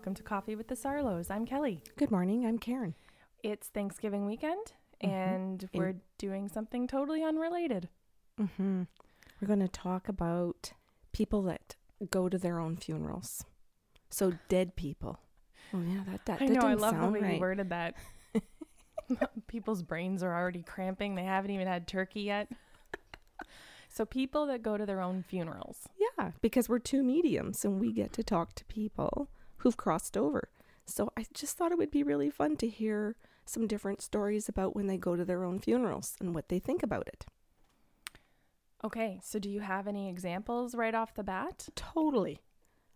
And 0.00 0.06
welcome 0.06 0.14
to 0.14 0.22
Coffee 0.22 0.56
with 0.56 0.68
the 0.68 0.74
Sarlos. 0.74 1.30
I'm 1.30 1.44
Kelly. 1.44 1.82
Good 1.98 2.10
morning. 2.10 2.46
I'm 2.46 2.58
Karen. 2.58 2.94
It's 3.42 3.68
Thanksgiving 3.68 4.24
weekend 4.24 4.72
Mhm. 5.04 5.08
and 5.10 5.68
we're 5.74 5.96
doing 6.16 6.48
something 6.48 6.86
totally 6.86 7.22
unrelated. 7.22 7.90
Mm-hmm. 8.38 8.84
We're 9.38 9.46
going 9.46 9.60
to 9.60 9.68
talk 9.68 10.08
about 10.08 10.72
people 11.12 11.42
that 11.42 11.76
go 12.08 12.30
to 12.30 12.38
their 12.38 12.58
own 12.58 12.78
funerals. 12.78 13.44
So 14.08 14.38
dead 14.48 14.74
people. 14.74 15.20
Oh 15.74 15.82
yeah, 15.82 16.02
that 16.06 16.24
that, 16.24 16.40
I 16.40 16.46
that 16.46 16.54
know, 16.54 16.66
I 16.66 16.72
love 16.72 16.98
the 16.98 17.08
way 17.08 17.20
right. 17.20 17.34
you 17.34 17.40
worded 17.40 17.68
that. 17.68 17.94
People's 19.48 19.82
brains 19.82 20.22
are 20.22 20.34
already 20.34 20.62
cramping. 20.62 21.14
They 21.14 21.24
haven't 21.24 21.50
even 21.50 21.66
had 21.66 21.86
turkey 21.86 22.22
yet. 22.22 22.48
so, 23.90 24.06
people 24.06 24.46
that 24.46 24.62
go 24.62 24.78
to 24.78 24.86
their 24.86 25.02
own 25.02 25.22
funerals. 25.22 25.90
Yeah, 25.98 26.30
because 26.40 26.70
we're 26.70 26.78
two 26.78 27.02
mediums 27.02 27.66
and 27.66 27.78
we 27.78 27.92
get 27.92 28.14
to 28.14 28.22
talk 28.22 28.54
to 28.54 28.64
people 28.64 29.28
who've 29.60 29.76
crossed 29.76 30.16
over. 30.16 30.50
So 30.86 31.12
I 31.16 31.24
just 31.34 31.56
thought 31.56 31.72
it 31.72 31.78
would 31.78 31.90
be 31.90 32.02
really 32.02 32.30
fun 32.30 32.56
to 32.58 32.68
hear 32.68 33.16
some 33.44 33.66
different 33.66 34.02
stories 34.02 34.48
about 34.48 34.74
when 34.74 34.86
they 34.86 34.96
go 34.96 35.16
to 35.16 35.24
their 35.24 35.44
own 35.44 35.58
funerals 35.58 36.16
and 36.20 36.34
what 36.34 36.48
they 36.48 36.58
think 36.58 36.82
about 36.82 37.06
it. 37.08 37.26
Okay, 38.82 39.20
so 39.22 39.38
do 39.38 39.48
you 39.50 39.60
have 39.60 39.86
any 39.86 40.08
examples 40.08 40.74
right 40.74 40.94
off 40.94 41.14
the 41.14 41.22
bat? 41.22 41.68
Totally. 41.76 42.40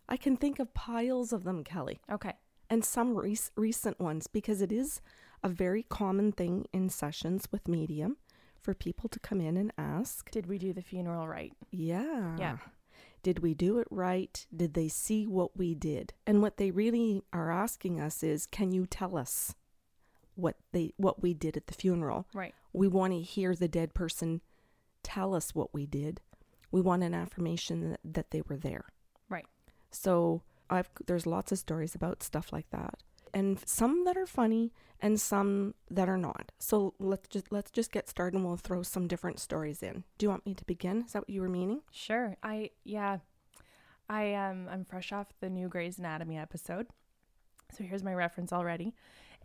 I 0.09 0.17
can 0.17 0.35
think 0.35 0.59
of 0.59 0.73
piles 0.73 1.31
of 1.31 1.43
them, 1.43 1.63
Kelly. 1.63 1.99
Okay. 2.11 2.33
and 2.69 2.83
some 2.83 3.15
rec- 3.15 3.51
recent 3.55 3.99
ones 3.99 4.25
because 4.27 4.61
it 4.61 4.71
is 4.71 4.99
a 5.43 5.49
very 5.49 5.83
common 5.83 6.31
thing 6.31 6.65
in 6.73 6.89
sessions 6.89 7.47
with 7.51 7.67
medium 7.67 8.17
for 8.59 8.73
people 8.73 9.07
to 9.09 9.19
come 9.19 9.39
in 9.39 9.55
and 9.57 9.71
ask, 9.77 10.31
Did 10.31 10.47
we 10.47 10.57
do 10.57 10.73
the 10.73 10.81
funeral 10.81 11.27
right? 11.27 11.53
yeah. 11.71 12.35
Yeah. 12.39 12.57
Did 13.25 13.39
we 13.39 13.55
do 13.55 13.79
it 13.79 13.87
right? 13.89 14.45
Did 14.55 14.75
they 14.75 14.87
see 14.87 15.25
what 15.25 15.57
we 15.57 15.73
did? 15.73 16.13
And 16.27 16.43
what 16.43 16.57
they 16.57 16.69
really 16.69 17.23
are 17.33 17.51
asking 17.51 17.99
us 17.99 18.21
is, 18.21 18.45
can 18.45 18.71
you 18.71 18.85
tell 18.85 19.17
us 19.17 19.55
what 20.35 20.57
they 20.73 20.93
what 20.97 21.23
we 21.23 21.33
did 21.33 21.57
at 21.57 21.65
the 21.65 21.73
funeral? 21.73 22.27
Right. 22.35 22.53
We 22.71 22.87
want 22.87 23.13
to 23.13 23.21
hear 23.21 23.55
the 23.55 23.67
dead 23.67 23.95
person 23.95 24.41
tell 25.01 25.33
us 25.33 25.55
what 25.55 25.73
we 25.73 25.87
did. 25.87 26.21
We 26.69 26.81
want 26.81 27.01
an 27.01 27.15
affirmation 27.15 27.89
that, 27.89 27.99
that 28.03 28.29
they 28.29 28.43
were 28.47 28.57
there. 28.57 28.85
Right. 29.27 29.47
So 29.89 30.43
I've 30.69 30.91
there's 31.07 31.25
lots 31.25 31.51
of 31.51 31.57
stories 31.57 31.95
about 31.95 32.21
stuff 32.21 32.53
like 32.53 32.69
that, 32.69 32.99
and 33.35 33.59
some 33.67 34.05
that 34.05 34.15
are 34.15 34.25
funny 34.25 34.71
and 35.01 35.19
some 35.19 35.75
that 35.91 36.07
are 36.07 36.17
not. 36.17 36.53
So 36.57 36.93
let's 36.99 37.27
just 37.27 37.51
let's 37.51 37.69
just 37.69 37.91
get 37.91 38.09
started, 38.09 38.37
and 38.37 38.45
we'll 38.45 38.55
throw 38.55 38.81
some 38.81 39.07
different 39.07 39.39
stories 39.39 39.83
in. 39.83 40.05
Do 40.17 40.25
you 40.25 40.29
want 40.29 40.45
me 40.45 40.55
to 40.55 40.65
begin? 40.65 41.03
Is 41.05 41.11
that 41.11 41.23
what 41.23 41.29
you 41.29 41.41
were 41.41 41.49
meaning? 41.49 41.81
Sure. 41.91 42.37
I 42.41 42.71
yeah. 42.85 43.17
I 44.09 44.33
um 44.35 44.67
I'm 44.71 44.85
fresh 44.85 45.11
off 45.11 45.27
the 45.41 45.49
new 45.49 45.67
Grey's 45.67 45.99
Anatomy 45.99 46.37
episode. 46.37 46.87
So 47.77 47.83
here's 47.83 48.03
my 48.03 48.13
reference 48.13 48.53
already. 48.53 48.95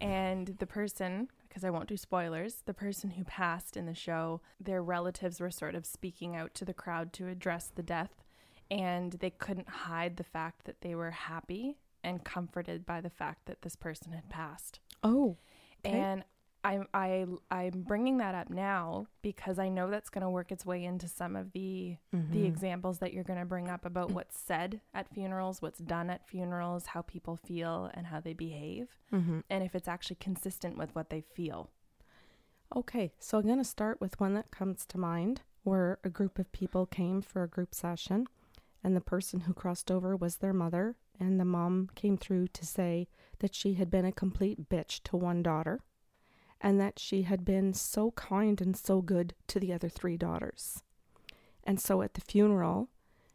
And 0.00 0.46
the 0.58 0.66
person, 0.66 1.28
because 1.46 1.64
I 1.64 1.70
won't 1.70 1.88
do 1.88 1.96
spoilers, 1.96 2.62
the 2.64 2.72
person 2.72 3.11
who 3.11 3.24
passed 3.24 3.77
in 3.77 3.84
the 3.84 3.94
show, 3.94 4.41
their 4.58 4.83
relatives 4.83 5.41
were 5.41 5.50
sort 5.50 5.74
of 5.74 5.84
speaking 5.84 6.36
out 6.36 6.55
to 6.55 6.64
the 6.64 6.72
crowd 6.72 7.12
to 7.14 7.28
address 7.28 7.70
the 7.74 7.83
death, 7.83 8.24
and 8.70 9.12
they 9.14 9.28
couldn't 9.28 9.68
hide 9.68 10.16
the 10.16 10.24
fact 10.24 10.64
that 10.64 10.80
they 10.80 10.94
were 10.94 11.11
happy 11.11 11.77
and 12.02 12.24
comforted 12.24 12.84
by 12.86 13.00
the 13.00 13.10
fact 13.10 13.46
that 13.46 13.62
this 13.62 13.76
person 13.76 14.12
had 14.12 14.28
passed. 14.28 14.80
Oh, 15.02 15.36
Okay. 15.84 15.98
And 15.98 16.24
I'm 16.62 16.86
I 16.92 17.24
I'm 17.50 17.84
bringing 17.88 18.18
that 18.18 18.34
up 18.34 18.50
now 18.50 19.06
because 19.22 19.58
I 19.58 19.70
know 19.70 19.88
that's 19.90 20.10
going 20.10 20.20
to 20.24 20.28
work 20.28 20.52
its 20.52 20.66
way 20.66 20.84
into 20.84 21.08
some 21.08 21.34
of 21.36 21.52
the 21.52 21.96
Mm-hmm. 22.14 22.33
the 22.34 22.44
examples 22.44 22.98
that 22.98 23.14
you're 23.14 23.24
going 23.24 23.39
to 23.39 23.46
bring 23.46 23.68
up 23.70 23.86
about 23.86 24.10
what's 24.10 24.39
said 24.39 24.83
at 24.92 25.08
funerals, 25.14 25.62
what's 25.62 25.78
done 25.78 26.10
at 26.10 26.28
funerals, 26.28 26.84
how 26.86 27.00
people 27.00 27.36
feel 27.36 27.90
and 27.94 28.08
how 28.08 28.20
they 28.20 28.34
behave, 28.34 28.89
mm-hmm. 29.10 29.40
and 29.48 29.64
if 29.64 29.74
it's 29.74 29.89
actually 29.89 30.16
consistent 30.20 30.77
with 30.77 30.94
what 30.94 31.08
they 31.08 31.22
feel. 31.22 31.70
okay. 32.77 33.12
So 33.18 33.39
I'm 33.39 33.46
gonna 33.46 33.64
start 33.64 33.98
with 34.00 34.20
one 34.20 34.34
that 34.34 34.50
comes 34.50 34.84
to 34.86 34.98
mind, 34.98 35.40
where 35.64 35.98
a 36.05 36.10
group 36.10 36.39
of 36.39 36.52
people 36.52 36.84
came 36.84 37.22
for 37.22 37.42
a 37.42 37.48
group 37.48 37.74
session, 37.74 38.27
and 38.84 38.94
the 38.94 39.00
person 39.00 39.40
who 39.40 39.55
crossed 39.55 39.90
over 39.90 40.14
was 40.16 40.36
their 40.36 40.52
mother, 40.52 40.96
and 41.20 41.39
the 41.39 41.45
mom 41.45 41.91
came 41.95 42.17
through 42.17 42.48
to 42.48 42.67
say 42.67 43.07
that 43.39 43.55
she 43.55 43.75
had 43.75 43.91
been 43.91 44.05
a 44.05 44.13
complete 44.13 44.69
bitch 44.69 45.03
to 45.05 45.17
one 45.17 45.42
daughter 45.42 45.81
and 46.61 46.81
that 46.81 46.98
she 46.98 47.23
had 47.23 47.45
been 47.45 47.73
so 47.73 48.11
kind 48.13 48.61
and 48.61 48.77
so 48.77 49.01
good 49.01 49.35
to 49.47 49.61
the 49.61 49.73
other 49.73 49.89
three 49.89 50.17
daughters. 50.17 50.83
And 51.64 51.81
so 51.81 52.03
at 52.03 52.14
the 52.14 52.20
funeral, 52.20 52.89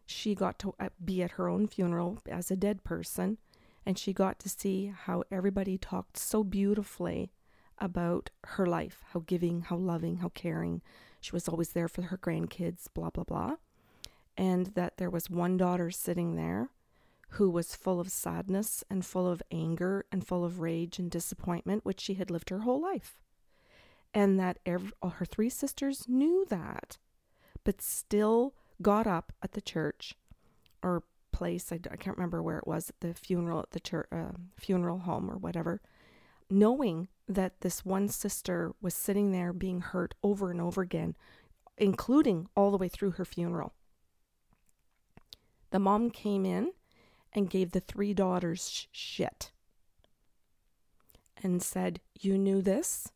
she 0.06 0.35
got 0.35 0.59
to 0.59 0.75
uh, 0.79 0.90
be 1.03 1.23
at 1.23 1.31
her 1.31 1.47
own 1.47 1.68
funeral 1.68 2.19
as 2.29 2.51
a 2.51 2.56
dead 2.56 2.84
person, 2.84 3.38
and 3.85 3.97
she 3.97 4.13
got 4.13 4.40
to 4.40 4.50
see 4.50 4.94
how 4.96 5.23
everybody 5.31 5.78
talked 5.78 6.17
so 6.17 6.44
beautifully 6.44 7.31
about 7.79 8.29
her 8.46 8.66
life 8.66 9.03
how 9.12 9.22
giving, 9.25 9.62
how 9.62 9.75
loving, 9.75 10.17
how 10.17 10.29
caring. 10.29 10.81
She 11.19 11.31
was 11.31 11.47
always 11.47 11.69
there 11.69 11.88
for 11.88 12.03
her 12.03 12.17
grandkids, 12.17 12.85
blah, 12.94 13.09
blah, 13.09 13.23
blah. 13.23 13.56
And 14.38 14.67
that 14.67 14.97
there 14.97 15.09
was 15.09 15.29
one 15.29 15.57
daughter 15.57 15.90
sitting 15.91 16.35
there 16.35 16.69
who 17.29 17.49
was 17.49 17.75
full 17.75 17.99
of 17.99 18.09
sadness 18.09 18.83
and 18.89 19.05
full 19.05 19.27
of 19.27 19.43
anger 19.51 20.05
and 20.11 20.25
full 20.25 20.45
of 20.45 20.59
rage 20.59 20.99
and 20.99 21.11
disappointment, 21.11 21.85
which 21.85 21.99
she 21.99 22.15
had 22.15 22.31
lived 22.31 22.49
her 22.49 22.59
whole 22.59 22.81
life. 22.81 23.19
And 24.13 24.39
that 24.39 24.59
ev 24.65 24.93
all 25.01 25.09
her 25.11 25.25
three 25.25 25.49
sisters 25.49 26.05
knew 26.07 26.45
that, 26.49 26.97
but 27.63 27.81
still 27.81 28.53
got 28.81 29.07
up 29.07 29.33
at 29.41 29.51
the 29.51 29.61
church 29.61 30.15
or 30.81 31.03
place—I 31.33 31.77
can't 31.97 32.17
remember 32.17 32.41
where 32.41 32.57
it 32.57 32.67
was, 32.67 32.89
at 32.89 32.99
the 33.01 33.13
funeral 33.13 33.59
at 33.59 33.71
the 33.71 33.79
church, 33.81 34.07
uh, 34.11 34.31
funeral 34.57 34.99
home 34.99 35.29
or 35.29 35.37
whatever, 35.37 35.81
knowing 36.49 37.09
that 37.27 37.59
this 37.59 37.83
one 37.83 38.07
sister 38.07 38.73
was 38.81 38.93
sitting 38.93 39.31
there 39.31 39.51
being 39.51 39.81
hurt 39.81 40.13
over 40.23 40.51
and 40.51 40.61
over 40.61 40.81
again, 40.81 41.17
including 41.77 42.47
all 42.55 42.71
the 42.71 42.77
way 42.77 42.87
through 42.87 43.11
her 43.11 43.25
funeral. 43.25 43.73
The 45.71 45.79
mom 45.79 46.09
came 46.09 46.45
in 46.45 46.71
and 47.35 47.50
gave 47.50 47.72
the 47.72 47.81
three 47.81 48.13
daughters 48.13 48.69
sh- 48.69 48.85
shit 48.91 49.51
and 51.44 51.62
said, 51.62 52.00
You 52.19 52.38
knew 52.38 52.62
this? 52.62 53.09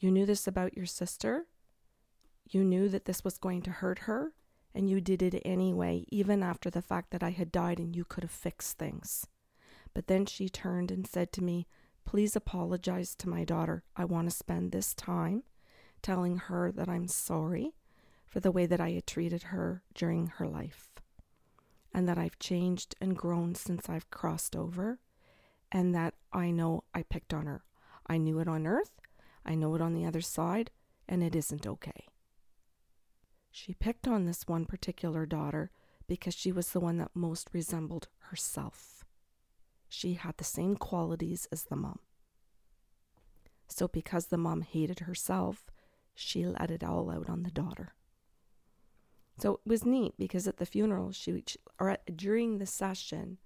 You 0.00 0.10
knew 0.10 0.26
this 0.26 0.48
about 0.48 0.76
your 0.76 0.84
sister? 0.84 1.46
You 2.50 2.64
knew 2.64 2.88
that 2.88 3.04
this 3.04 3.22
was 3.24 3.38
going 3.38 3.62
to 3.62 3.70
hurt 3.70 4.00
her? 4.00 4.34
And 4.74 4.90
you 4.90 5.00
did 5.00 5.22
it 5.22 5.40
anyway, 5.44 6.04
even 6.08 6.42
after 6.42 6.70
the 6.70 6.82
fact 6.82 7.10
that 7.10 7.22
I 7.22 7.30
had 7.30 7.52
died 7.52 7.78
and 7.78 7.94
you 7.94 8.04
could 8.04 8.24
have 8.24 8.30
fixed 8.30 8.78
things. 8.78 9.26
But 9.94 10.08
then 10.08 10.26
she 10.26 10.48
turned 10.48 10.90
and 10.90 11.06
said 11.06 11.32
to 11.32 11.44
me, 11.44 11.66
Please 12.04 12.34
apologize 12.34 13.14
to 13.16 13.28
my 13.28 13.44
daughter. 13.44 13.84
I 13.96 14.06
want 14.06 14.28
to 14.28 14.36
spend 14.36 14.72
this 14.72 14.92
time 14.92 15.44
telling 16.02 16.36
her 16.36 16.72
that 16.72 16.88
I'm 16.88 17.06
sorry 17.06 17.74
for 18.26 18.40
the 18.40 18.50
way 18.50 18.66
that 18.66 18.80
I 18.80 18.90
had 18.90 19.06
treated 19.06 19.44
her 19.44 19.82
during 19.94 20.26
her 20.26 20.48
life 20.48 20.91
and 21.94 22.08
that 22.08 22.18
I've 22.18 22.38
changed 22.38 22.94
and 23.00 23.16
grown 23.16 23.54
since 23.54 23.88
I've 23.88 24.10
crossed 24.10 24.56
over, 24.56 24.98
and 25.70 25.94
that 25.94 26.14
I 26.32 26.50
know 26.50 26.84
I 26.94 27.02
picked 27.02 27.34
on 27.34 27.46
her. 27.46 27.62
I 28.06 28.18
knew 28.18 28.38
it 28.40 28.48
on 28.48 28.66
earth, 28.66 29.00
I 29.44 29.54
know 29.54 29.74
it 29.74 29.80
on 29.80 29.94
the 29.94 30.04
other 30.04 30.20
side, 30.20 30.70
and 31.08 31.22
it 31.22 31.34
isn't 31.34 31.66
okay. 31.66 32.06
She 33.50 33.74
picked 33.74 34.08
on 34.08 34.24
this 34.24 34.48
one 34.48 34.64
particular 34.64 35.26
daughter 35.26 35.70
because 36.06 36.34
she 36.34 36.52
was 36.52 36.70
the 36.70 36.80
one 36.80 36.98
that 36.98 37.10
most 37.14 37.50
resembled 37.52 38.08
herself. 38.18 39.04
She 39.88 40.14
had 40.14 40.38
the 40.38 40.44
same 40.44 40.76
qualities 40.76 41.46
as 41.52 41.64
the 41.64 41.76
mom. 41.76 41.98
So, 43.68 43.88
because 43.88 44.26
the 44.26 44.38
mom 44.38 44.62
hated 44.62 45.00
herself, 45.00 45.70
she 46.14 46.46
let 46.46 46.70
it 46.70 46.82
all 46.82 47.10
out 47.10 47.28
on 47.28 47.42
the 47.42 47.50
daughter. 47.50 47.94
So 49.38 49.54
it 49.54 49.60
was 49.64 49.84
neat 49.84 50.14
because 50.18 50.46
at 50.46 50.58
the 50.58 50.66
funeral, 50.66 51.12
she, 51.12 51.44
or 51.78 51.90
at, 51.90 52.16
during 52.16 52.58
the 52.58 52.66
session, 52.66 53.38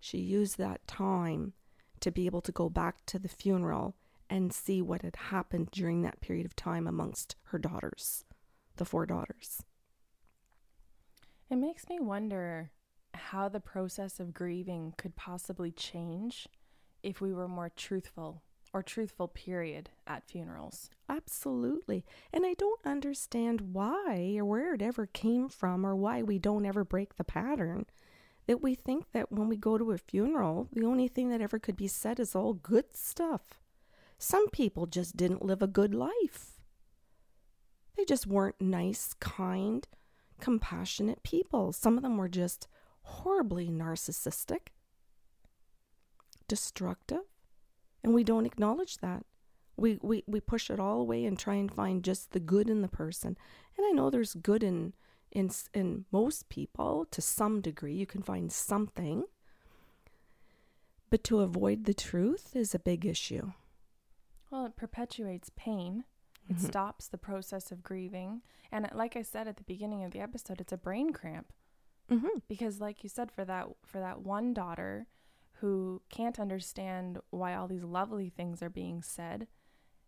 she 0.00 0.18
used 0.18 0.58
that 0.58 0.86
time 0.86 1.52
to 2.00 2.10
be 2.10 2.26
able 2.26 2.40
to 2.42 2.52
go 2.52 2.68
back 2.68 3.04
to 3.06 3.18
the 3.18 3.28
funeral 3.28 3.96
and 4.30 4.52
see 4.52 4.80
what 4.80 5.02
had 5.02 5.16
happened 5.16 5.70
during 5.70 6.02
that 6.02 6.20
period 6.20 6.46
of 6.46 6.56
time 6.56 6.86
amongst 6.86 7.36
her 7.44 7.58
daughters, 7.58 8.24
the 8.76 8.84
four 8.84 9.04
daughters. 9.04 9.62
It 11.50 11.56
makes 11.56 11.88
me 11.88 12.00
wonder 12.00 12.70
how 13.12 13.48
the 13.48 13.60
process 13.60 14.18
of 14.18 14.32
grieving 14.32 14.94
could 14.96 15.16
possibly 15.16 15.70
change 15.70 16.48
if 17.02 17.20
we 17.20 17.32
were 17.32 17.48
more 17.48 17.68
truthful 17.68 18.42
or 18.72 18.82
truthful 18.82 19.28
period 19.28 19.90
at 20.06 20.24
funerals. 20.24 20.88
Absolutely. 21.08 22.04
And 22.32 22.46
I 22.46 22.54
don't 22.54 22.80
understand 22.86 23.72
why 23.72 24.34
or 24.38 24.44
where 24.44 24.74
it 24.74 24.82
ever 24.82 25.06
came 25.06 25.48
from 25.48 25.84
or 25.84 25.94
why 25.94 26.22
we 26.22 26.38
don't 26.38 26.66
ever 26.66 26.84
break 26.84 27.16
the 27.16 27.24
pattern 27.24 27.86
that 28.46 28.62
we 28.62 28.74
think 28.74 29.12
that 29.12 29.30
when 29.30 29.48
we 29.48 29.56
go 29.56 29.78
to 29.78 29.92
a 29.92 29.98
funeral, 29.98 30.68
the 30.72 30.84
only 30.84 31.06
thing 31.08 31.28
that 31.30 31.40
ever 31.40 31.58
could 31.58 31.76
be 31.76 31.86
said 31.88 32.18
is 32.18 32.34
all 32.34 32.54
good 32.54 32.96
stuff. 32.96 33.60
Some 34.18 34.48
people 34.50 34.86
just 34.86 35.16
didn't 35.16 35.44
live 35.44 35.62
a 35.62 35.66
good 35.66 35.94
life. 35.94 36.60
They 37.96 38.04
just 38.04 38.26
weren't 38.26 38.60
nice, 38.60 39.14
kind, 39.20 39.86
compassionate 40.40 41.22
people. 41.22 41.72
Some 41.72 41.96
of 41.96 42.02
them 42.02 42.16
were 42.16 42.28
just 42.28 42.66
horribly 43.02 43.68
narcissistic. 43.68 44.68
destructive 46.48 47.22
and 48.02 48.14
we 48.14 48.24
don't 48.24 48.46
acknowledge 48.46 48.98
that. 48.98 49.24
We, 49.76 49.98
we 50.02 50.22
we 50.26 50.40
push 50.40 50.70
it 50.70 50.78
all 50.78 51.00
away 51.00 51.24
and 51.24 51.38
try 51.38 51.54
and 51.54 51.72
find 51.72 52.02
just 52.04 52.32
the 52.32 52.40
good 52.40 52.68
in 52.68 52.82
the 52.82 52.88
person. 52.88 53.36
And 53.76 53.86
I 53.86 53.90
know 53.90 54.10
there's 54.10 54.34
good 54.34 54.62
in 54.62 54.92
in 55.30 55.50
in 55.72 56.04
most 56.12 56.48
people 56.48 57.06
to 57.10 57.22
some 57.22 57.60
degree. 57.60 57.94
You 57.94 58.06
can 58.06 58.22
find 58.22 58.52
something. 58.52 59.24
But 61.10 61.24
to 61.24 61.40
avoid 61.40 61.84
the 61.84 61.94
truth 61.94 62.56
is 62.56 62.74
a 62.74 62.78
big 62.78 63.04
issue. 63.04 63.52
Well, 64.50 64.66
it 64.66 64.76
perpetuates 64.76 65.50
pain. 65.56 66.04
It 66.48 66.56
Mhm. 66.56 66.60
stops 66.66 67.08
the 67.08 67.18
process 67.18 67.70
of 67.70 67.82
grieving. 67.82 68.42
And 68.70 68.88
like 68.94 69.16
I 69.16 69.22
said 69.22 69.46
at 69.48 69.56
the 69.56 69.62
beginning 69.64 70.04
of 70.04 70.10
the 70.12 70.20
episode, 70.20 70.60
it's 70.60 70.72
a 70.72 70.78
brain 70.78 71.12
cramp. 71.12 71.52
Mm-hmm. 72.10 72.40
because 72.48 72.78
like 72.78 73.02
you 73.04 73.08
said 73.08 73.30
for 73.30 73.44
that 73.44 73.68
for 73.86 74.00
that 74.00 74.20
one 74.20 74.52
daughter 74.52 75.06
who 75.62 76.02
can't 76.10 76.38
understand 76.38 77.18
why 77.30 77.54
all 77.54 77.66
these 77.68 77.84
lovely 77.84 78.28
things 78.28 78.62
are 78.62 78.68
being 78.70 79.00
said 79.00 79.46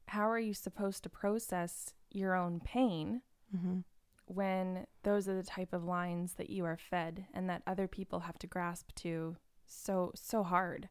how 0.08 0.28
are 0.28 0.38
you 0.38 0.52
supposed 0.52 1.02
to 1.02 1.08
process 1.08 1.94
your 2.10 2.34
own 2.34 2.60
pain 2.60 3.22
Mm-hmm. 3.56 3.78
when 4.26 4.86
those 5.04 5.28
are 5.28 5.34
the 5.36 5.42
type 5.44 5.72
of 5.72 5.84
lines 5.84 6.34
that 6.34 6.50
you 6.50 6.64
are 6.64 6.76
fed 6.76 7.26
and 7.32 7.48
that 7.48 7.62
other 7.66 7.86
people 7.86 8.20
have 8.20 8.38
to 8.40 8.46
grasp 8.48 8.90
to 8.96 9.36
so 9.66 10.10
so 10.14 10.42
hard 10.42 10.88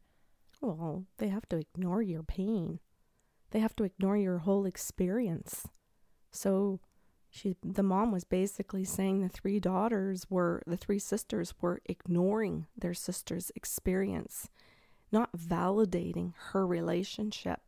Well, 0.62 1.06
they 1.18 1.27
have 1.27 1.48
to 1.50 1.57
ignore 1.57 2.01
your 2.01 2.24
pain. 2.24 2.80
They 3.51 3.59
have 3.59 3.75
to 3.75 3.83
ignore 3.83 4.16
your 4.18 4.38
whole 4.39 4.66
experience. 4.66 5.68
So 6.31 6.80
she 7.33 7.56
the 7.63 7.81
mom 7.81 8.12
was 8.12 8.24
basically 8.24 8.83
saying 8.85 9.21
the 9.21 9.27
three 9.27 9.59
daughters 9.59 10.30
were 10.30 10.62
the 10.68 10.77
three 10.77 11.00
sisters 11.00 11.53
were 11.59 11.81
ignoring 11.85 12.68
their 12.77 12.94
sister's 12.94 13.51
experience, 13.56 14.50
not 15.12 15.31
validating 15.35 16.33
her 16.51 16.65
relationship, 16.68 17.62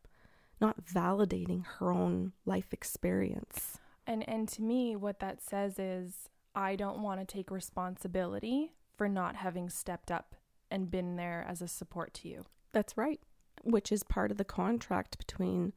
not 0.60 0.84
validating 0.86 1.66
her 1.78 1.90
own 1.90 2.32
life 2.44 2.72
experience. 2.72 3.78
and 4.06 4.26
and 4.28 4.48
to 4.48 4.62
me 4.62 4.94
what 4.94 5.18
that 5.18 5.42
says 5.42 5.78
is 5.80 6.28
i 6.54 6.76
don't 6.76 7.02
want 7.02 7.18
to 7.20 7.26
take 7.26 7.50
responsibility 7.50 8.72
for 8.96 9.08
not 9.08 9.34
having 9.34 9.68
stepped 9.68 10.10
up 10.12 10.36
and 10.70 10.90
been 10.92 11.16
there 11.16 11.44
as 11.48 11.60
a 11.60 11.66
support 11.68 12.14
to 12.14 12.28
you 12.28 12.44
That's 12.72 12.96
right, 12.96 13.20
which 13.64 13.90
is 13.90 14.04
part 14.04 14.30
of 14.30 14.36
the 14.38 14.44
contract 14.44 15.18
between 15.18 15.72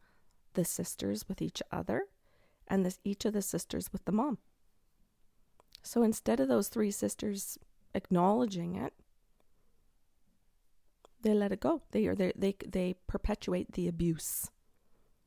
the 0.53 0.63
sisters 0.65 1.27
with 1.27 1.41
each 1.41 1.61
other 1.71 2.03
and 2.69 2.85
this 2.85 2.99
each 3.03 3.25
of 3.25 3.33
the 3.33 3.41
sisters 3.41 3.91
with 3.91 4.05
the 4.05 4.11
mom. 4.11 4.37
So 5.81 6.03
instead 6.03 6.39
of 6.39 6.47
those 6.47 6.67
three 6.67 6.91
sisters 6.91 7.57
acknowledging 7.93 8.75
it, 8.75 8.93
they 11.21 11.33
let 11.33 11.51
it 11.51 11.59
go. 11.59 11.81
They 11.91 12.07
they 12.07 12.33
they 12.35 12.55
they 12.65 12.95
perpetuate 13.07 13.73
the 13.73 13.87
abuse. 13.87 14.49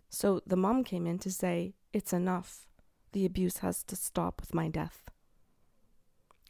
So 0.08 0.40
the 0.46 0.56
mom 0.56 0.84
came 0.84 1.06
in 1.06 1.18
to 1.20 1.30
say, 1.30 1.74
"It's 1.92 2.12
enough. 2.12 2.66
The 3.12 3.26
abuse 3.26 3.58
has 3.58 3.82
to 3.84 3.96
stop 3.96 4.40
with 4.40 4.54
my 4.54 4.68
death. 4.68 5.10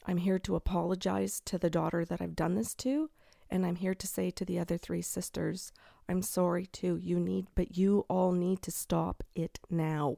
I'm 0.05 0.17
here 0.17 0.39
to 0.39 0.55
apologize 0.55 1.41
to 1.45 1.57
the 1.57 1.69
daughter 1.69 2.03
that 2.05 2.21
I've 2.21 2.35
done 2.35 2.55
this 2.55 2.73
to, 2.75 3.09
and 3.49 3.65
I'm 3.65 3.75
here 3.75 3.95
to 3.95 4.07
say 4.07 4.31
to 4.31 4.45
the 4.45 4.59
other 4.59 4.77
three 4.77 5.01
sisters, 5.01 5.71
I'm 6.09 6.21
sorry 6.21 6.65
too. 6.65 6.97
You 6.97 7.19
need, 7.19 7.47
but 7.55 7.77
you 7.77 8.05
all 8.09 8.31
need 8.31 8.61
to 8.63 8.71
stop 8.71 9.23
it 9.35 9.59
now. 9.69 10.17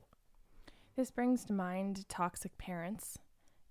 This 0.95 1.11
brings 1.11 1.43
to 1.45 1.53
mind 1.53 2.07
Toxic 2.07 2.57
Parents 2.57 3.19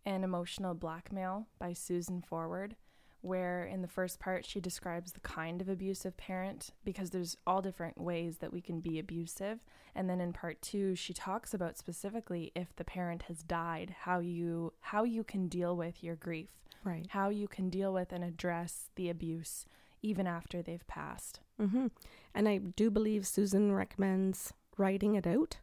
and 0.05 0.25
Emotional 0.25 0.75
Blackmail 0.75 1.47
by 1.59 1.73
Susan 1.73 2.21
Forward, 2.21 2.77
where 3.23 3.65
in 3.65 3.81
the 3.81 3.89
first 3.89 4.21
part 4.21 4.45
she 4.45 4.61
describes 4.61 5.13
the 5.13 5.21
kind 5.21 5.63
of 5.63 5.69
abusive 5.71 6.19
parent 6.19 6.71
because 6.85 7.11
there's 7.11 7.39
all 7.47 7.63
different 7.63 7.99
ways 7.99 8.39
that 8.39 8.53
we 8.53 8.61
can 8.61 8.81
be 8.81 8.99
abusive. 8.99 9.61
And 9.95 10.11
then 10.11 10.21
in 10.21 10.35
part 10.35 10.61
2 10.61 10.95
she 10.97 11.15
talks 11.15 11.55
about 11.55 11.79
specifically 11.79 12.53
if 12.55 12.77
the 12.77 12.85
parent 12.85 13.23
has 13.23 13.43
died, 13.43 13.95
how 14.01 14.19
you 14.19 14.75
how 14.81 15.05
you 15.05 15.25
can 15.25 15.49
deal 15.49 15.75
with 15.77 16.05
your 16.05 16.17
grief, 16.17 16.51
Right. 16.85 17.07
how 17.09 17.31
you 17.31 17.49
can 17.49 17.71
deal 17.71 17.95
with 17.95 18.13
and 18.13 18.23
address 18.23 18.91
the 18.97 19.09
abuse 19.09 19.65
even 20.03 20.27
after 20.27 20.61
they've 20.61 20.87
passed. 20.87 21.41
Mm-hmm. 21.59 21.87
And 22.35 22.47
I 22.47 22.59
do 22.59 22.91
believe 22.91 23.27
Susan 23.27 23.73
recommends 23.73 24.53
writing 24.77 25.15
it 25.15 25.27
out 25.27 25.61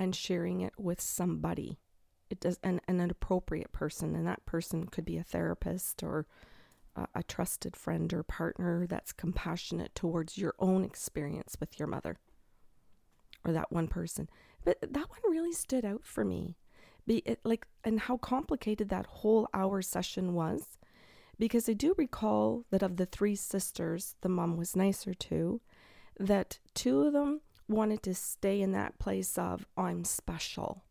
and 0.00 0.16
sharing 0.16 0.62
it 0.62 0.72
with 0.78 0.98
somebody. 1.00 1.78
It 2.30 2.40
does, 2.40 2.58
an, 2.64 2.80
an 2.88 3.00
appropriate 3.10 3.70
person, 3.70 4.16
and 4.16 4.26
that 4.26 4.46
person 4.46 4.86
could 4.86 5.04
be 5.04 5.18
a 5.18 5.22
therapist 5.22 6.02
or 6.02 6.26
a, 6.96 7.06
a 7.16 7.22
trusted 7.22 7.76
friend 7.76 8.10
or 8.14 8.22
partner 8.22 8.86
that's 8.86 9.12
compassionate 9.12 9.94
towards 9.94 10.38
your 10.38 10.54
own 10.58 10.84
experience 10.84 11.56
with 11.60 11.78
your 11.78 11.86
mother 11.86 12.16
or 13.44 13.52
that 13.52 13.70
one 13.70 13.88
person. 13.88 14.30
But 14.64 14.80
that 14.80 15.10
one 15.10 15.20
really 15.30 15.52
stood 15.52 15.84
out 15.84 16.04
for 16.04 16.24
me. 16.24 16.56
Be 17.06 17.18
it 17.26 17.40
like 17.44 17.66
and 17.84 18.00
how 18.00 18.16
complicated 18.16 18.88
that 18.88 19.06
whole 19.06 19.48
hour 19.52 19.82
session 19.82 20.32
was 20.32 20.78
because 21.38 21.68
I 21.68 21.74
do 21.74 21.94
recall 21.98 22.64
that 22.70 22.82
of 22.82 22.96
the 22.96 23.06
three 23.06 23.36
sisters 23.36 24.14
the 24.22 24.28
mom 24.28 24.56
was 24.56 24.76
nicer 24.76 25.12
to, 25.14 25.60
that 26.18 26.58
two 26.74 27.02
of 27.02 27.12
them 27.12 27.40
wanted 27.70 28.02
to 28.02 28.14
stay 28.14 28.60
in 28.60 28.72
that 28.72 28.98
place 28.98 29.38
of 29.38 29.66
I'm 29.76 30.04
special. 30.04 30.84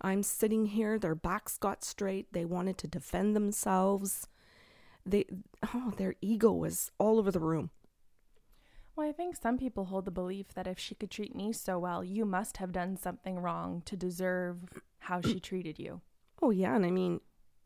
I'm 0.00 0.22
sitting 0.22 0.66
here, 0.66 0.98
their 0.98 1.14
backs 1.14 1.56
got 1.58 1.82
straight, 1.84 2.32
they 2.32 2.44
wanted 2.44 2.78
to 2.78 2.88
defend 2.88 3.34
themselves. 3.34 4.28
They 5.04 5.24
oh, 5.74 5.92
their 5.96 6.14
ego 6.20 6.52
was 6.52 6.90
all 6.98 7.18
over 7.18 7.30
the 7.30 7.40
room. 7.40 7.70
Well, 8.94 9.08
I 9.08 9.12
think 9.12 9.36
some 9.36 9.58
people 9.58 9.86
hold 9.86 10.06
the 10.06 10.10
belief 10.10 10.54
that 10.54 10.66
if 10.66 10.78
she 10.78 10.94
could 10.94 11.10
treat 11.10 11.34
me 11.34 11.52
so 11.52 11.78
well, 11.78 12.02
you 12.02 12.24
must 12.24 12.56
have 12.56 12.72
done 12.72 12.96
something 12.96 13.38
wrong 13.38 13.82
to 13.84 13.96
deserve 13.96 14.58
how 15.00 15.20
she 15.20 15.38
treated 15.48 15.78
you. 15.78 16.00
Oh 16.40 16.50
yeah, 16.50 16.74
and 16.74 16.84
I 16.84 16.90
mean, 16.90 17.20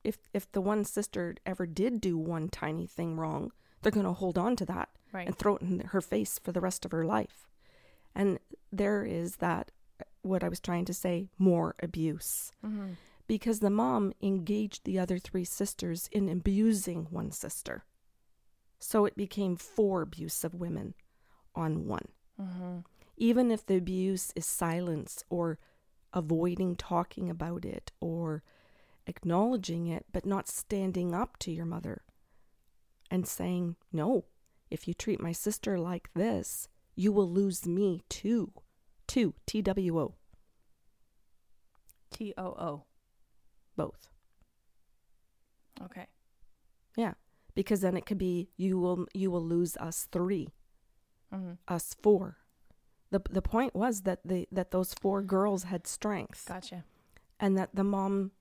if 0.05 0.19
if 0.33 0.51
the 0.53 0.61
one 0.61 0.85
sister 0.85 1.35
ever 1.47 1.67
did 1.67 2.01
do 2.01 2.17
one 2.19 2.49
tiny 2.49 2.87
thing 2.87 3.17
wrong, 3.17 3.53
they're 3.83 3.93
going 3.93 4.07
to 4.07 4.13
hold 4.13 4.39
on 4.39 4.57
to 4.57 4.67
that 4.67 4.89
Right. 5.13 5.27
and 5.27 5.37
throw 5.37 5.57
it 5.57 5.63
in 5.63 5.81
her 5.81 6.01
face 6.01 6.39
for 6.39 6.53
the 6.53 6.61
rest 6.61 6.85
of 6.85 6.93
her 6.93 7.05
life. 7.05 7.49
And 8.15 8.39
there 8.73 9.05
is 9.05 9.37
that 9.37 9.71
what 10.23 10.45
I 10.45 10.49
was 10.49 10.61
trying 10.61 10.85
to 10.87 10.95
say, 10.95 11.29
more 11.39 11.75
abuse. 11.83 12.53
Mm-hmm. 12.65 12.93
Because 13.27 13.61
the 13.61 13.71
mom 13.71 14.13
engaged 14.21 14.85
the 14.85 14.99
other 14.99 15.19
three 15.19 15.45
sisters 15.45 16.09
in 16.13 16.29
abusing 16.29 17.07
one 17.11 17.31
sister. 17.31 17.85
So 18.79 19.05
it 19.05 19.17
became 19.17 19.57
four 19.57 20.03
abusive 20.03 20.55
women 20.55 20.95
on 21.55 21.87
one. 21.87 22.09
Mm-hmm. 22.41 22.79
Even 23.17 23.51
if 23.51 23.65
the 23.65 23.77
abuse 23.77 24.33
is 24.35 24.47
silence 24.47 25.23
or 25.29 25.59
avoiding 26.13 26.75
talking 26.75 27.31
about 27.31 27.65
it 27.65 27.93
or 28.01 28.43
acknowledging 29.07 29.87
it, 29.87 30.07
but 30.13 30.27
not 30.27 30.49
standing 30.49 31.15
up 31.15 31.39
to 31.39 31.53
your 31.53 31.67
mother 31.67 32.03
and 33.11 33.27
saying, 33.27 33.77
No, 33.93 34.25
if 34.71 34.89
you 34.89 34.95
treat 34.95 35.21
my 35.21 35.33
sister 35.33 35.79
like 35.79 36.11
this, 36.15 36.69
you 37.03 37.11
will 37.13 37.31
lose 37.31 37.67
me 37.67 38.03
too. 38.09 38.53
Two, 39.07 39.35
T 39.47 39.63
W 39.63 39.99
O, 39.99 40.15
T 42.11 42.35
O 42.37 42.45
O. 42.69 42.85
both. 43.77 44.09
Okay. 45.83 46.07
Yeah, 46.97 47.15
because 47.55 47.81
then 47.81 47.97
it 47.97 48.05
could 48.07 48.19
be 48.19 48.51
you 48.57 48.79
will 48.79 49.07
you 49.15 49.31
will 49.31 49.45
lose 49.45 49.77
us 49.79 50.07
three, 50.13 50.49
Mm-hmm. 51.33 51.53
us 51.69 51.95
four. 52.03 52.37
the 53.11 53.21
The 53.31 53.43
point 53.43 53.75
was 53.75 54.03
that 54.03 54.21
the 54.25 54.47
that 54.53 54.71
those 54.73 54.93
four 54.95 55.23
girls 55.23 55.63
had 55.65 55.87
strength. 55.87 56.45
Gotcha. 56.47 56.85
and 57.43 57.57
that 57.57 57.71
the 57.75 57.85
mom 57.85 58.33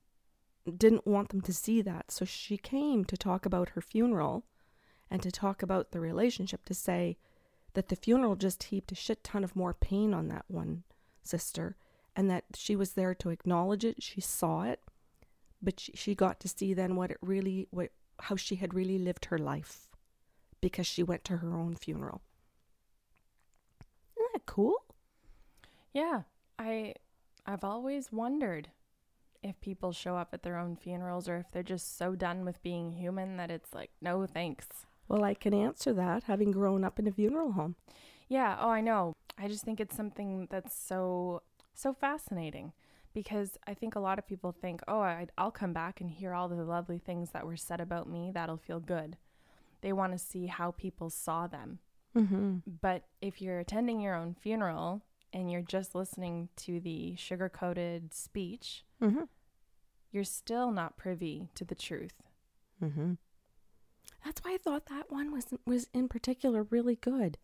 didn't 0.77 1.07
want 1.07 1.29
them 1.29 1.41
to 1.41 1.53
see 1.53 1.81
that. 1.81 2.11
So 2.11 2.25
she 2.25 2.57
came 2.57 3.05
to 3.05 3.15
talk 3.17 3.45
about 3.45 3.69
her 3.69 3.81
funeral 3.81 4.45
and 5.09 5.21
to 5.23 5.31
talk 5.31 5.63
about 5.63 5.91
the 5.91 5.99
relationship 6.01 6.65
to 6.65 6.73
say 6.73 7.17
that 7.73 7.89
the 7.89 7.95
funeral 7.95 8.35
just 8.35 8.63
heaped 8.63 8.91
a 8.91 8.95
shit 8.95 9.23
ton 9.23 9.43
of 9.43 9.55
more 9.55 9.73
pain 9.73 10.13
on 10.13 10.27
that 10.27 10.45
one 10.47 10.83
sister 11.23 11.75
and 12.15 12.29
that 12.29 12.45
she 12.55 12.75
was 12.75 12.91
there 12.93 13.13
to 13.15 13.29
acknowledge 13.29 13.85
it. 13.85 14.01
She 14.01 14.21
saw 14.21 14.63
it, 14.63 14.81
but 15.61 15.79
she, 15.79 15.91
she 15.95 16.15
got 16.15 16.39
to 16.41 16.47
see 16.47 16.73
then 16.73 16.95
what 16.95 17.11
it 17.11 17.17
really, 17.21 17.67
what, 17.71 17.91
how 18.19 18.35
she 18.35 18.55
had 18.55 18.73
really 18.73 18.97
lived 18.97 19.25
her 19.25 19.37
life 19.37 19.87
because 20.61 20.87
she 20.87 21.03
went 21.03 21.23
to 21.25 21.37
her 21.37 21.53
own 21.55 21.75
funeral. 21.75 22.21
Isn't 24.17 24.33
that 24.33 24.45
cool? 24.45 24.75
Yeah. 25.93 26.23
I 26.57 26.95
I've 27.45 27.63
always 27.63 28.11
wondered 28.11 28.69
if 29.41 29.59
people 29.61 29.91
show 29.91 30.17
up 30.17 30.33
at 30.33 30.43
their 30.43 30.57
own 30.57 30.75
funerals 30.75 31.29
or 31.29 31.37
if 31.37 31.51
they're 31.51 31.63
just 31.63 31.97
so 31.97 32.13
done 32.15 32.43
with 32.43 32.61
being 32.61 32.91
human 32.91 33.37
that 33.37 33.49
it's 33.49 33.73
like, 33.73 33.91
no 34.01 34.25
thanks. 34.25 34.67
Well, 35.09 35.23
I 35.25 35.33
can 35.33 35.53
answer 35.53 35.91
that 35.93 36.23
having 36.25 36.51
grown 36.51 36.83
up 36.85 36.99
in 36.99 37.07
a 37.07 37.11
funeral 37.11 37.51
home. 37.53 37.75
Yeah, 38.29 38.57
oh 38.61 38.69
I 38.69 38.79
know. 38.81 39.13
I 39.37 39.47
just 39.47 39.63
think 39.65 39.79
it's 39.79 39.95
something 39.95 40.47
that's 40.49 40.73
so 40.75 41.41
so 41.73 41.93
fascinating 41.93 42.73
because 43.13 43.57
I 43.65 43.73
think 43.73 43.95
a 43.95 43.99
lot 43.99 44.19
of 44.19 44.27
people 44.27 44.51
think, 44.51 44.81
"Oh, 44.87 44.99
I, 45.01 45.27
I'll 45.37 45.51
come 45.51 45.73
back 45.73 45.99
and 45.99 46.09
hear 46.11 46.33
all 46.33 46.47
the 46.47 46.63
lovely 46.63 46.99
things 46.99 47.31
that 47.31 47.45
were 47.45 47.57
said 47.57 47.81
about 47.81 48.07
me. 48.07 48.31
That'll 48.33 48.57
feel 48.57 48.79
good." 48.79 49.17
They 49.81 49.93
want 49.93 50.11
to 50.11 50.17
see 50.19 50.45
how 50.47 50.71
people 50.71 51.09
saw 51.09 51.47
them. 51.47 51.79
Mm-hmm. 52.15 52.57
But 52.81 53.03
if 53.21 53.41
you're 53.41 53.59
attending 53.59 54.01
your 54.01 54.13
own 54.15 54.35
funeral 54.35 55.01
and 55.31 55.49
you're 55.49 55.61
just 55.61 55.95
listening 55.95 56.49
to 56.57 56.79
the 56.81 57.15
sugar 57.15 57.49
coated 57.49 58.13
speech, 58.13 58.83
Mm-hmm. 59.01 59.23
you're 60.11 60.23
still 60.25 60.69
not 60.71 60.97
privy 60.97 61.47
to 61.55 61.63
the 61.63 61.75
truth. 61.75 62.21
Mm-hmm. 62.83 63.13
That's 64.23 64.41
why 64.43 64.53
I 64.53 64.57
thought 64.57 64.87
that 64.87 65.11
one 65.11 65.31
was 65.31 65.47
was 65.65 65.87
in 65.93 66.07
particular 66.07 66.63
really 66.63 66.95
good, 66.95 67.37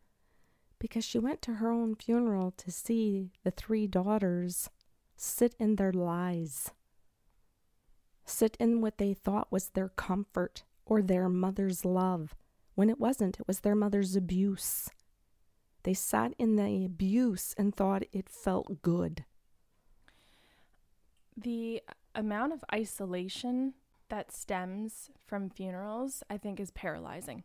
because 0.79 1.05
she 1.05 1.20
went 1.20 1.41
to 1.44 1.55
her 1.55 1.72
own 1.72 1.96
funeral 1.96 2.51
to 2.58 2.72
see 2.72 3.32
the 3.44 3.51
three 3.51 3.88
daughters 3.88 4.70
sit 5.15 5.55
in 5.60 5.77
their 5.77 5.94
lies, 5.94 6.72
sit 8.25 8.58
in 8.60 8.82
what 8.82 8.98
they 8.98 9.13
thought 9.13 9.51
was 9.51 9.70
their 9.70 9.89
comfort 9.89 10.63
or 10.86 11.01
their 11.01 11.29
mother's 11.29 11.86
love, 11.86 12.36
when 12.75 12.89
it 12.89 13.00
wasn't. 13.00 13.39
It 13.39 13.48
was 13.48 13.62
their 13.62 13.75
mother's 13.75 14.15
abuse. 14.15 14.89
They 15.84 15.94
sat 15.94 16.34
in 16.38 16.55
the 16.55 16.84
abuse 16.86 17.55
and 17.58 17.74
thought 17.74 18.03
it 18.12 18.27
felt 18.27 18.82
good. 18.82 19.24
The 21.38 21.82
amount 22.13 22.53
of 22.53 22.63
isolation 22.74 23.75
that 24.09 24.31
stems 24.31 25.09
from 25.25 25.50
funerals, 25.50 26.24
I 26.29 26.38
think, 26.38 26.59
is 26.59 26.71
paralyzing. 26.71 27.43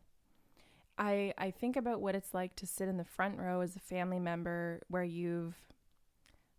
I, 0.99 1.33
I 1.39 1.51
think 1.51 1.77
about 1.77 2.03
what 2.03 2.15
it's 2.15 2.35
like 2.35 2.57
to 2.57 2.67
sit 2.67 2.89
in 2.89 2.99
the 2.99 3.05
front 3.05 3.39
row 3.39 3.63
as 3.63 3.75
a 3.75 3.81
family 3.81 4.19
member 4.19 4.83
where 4.89 5.05
you've, 5.05 5.57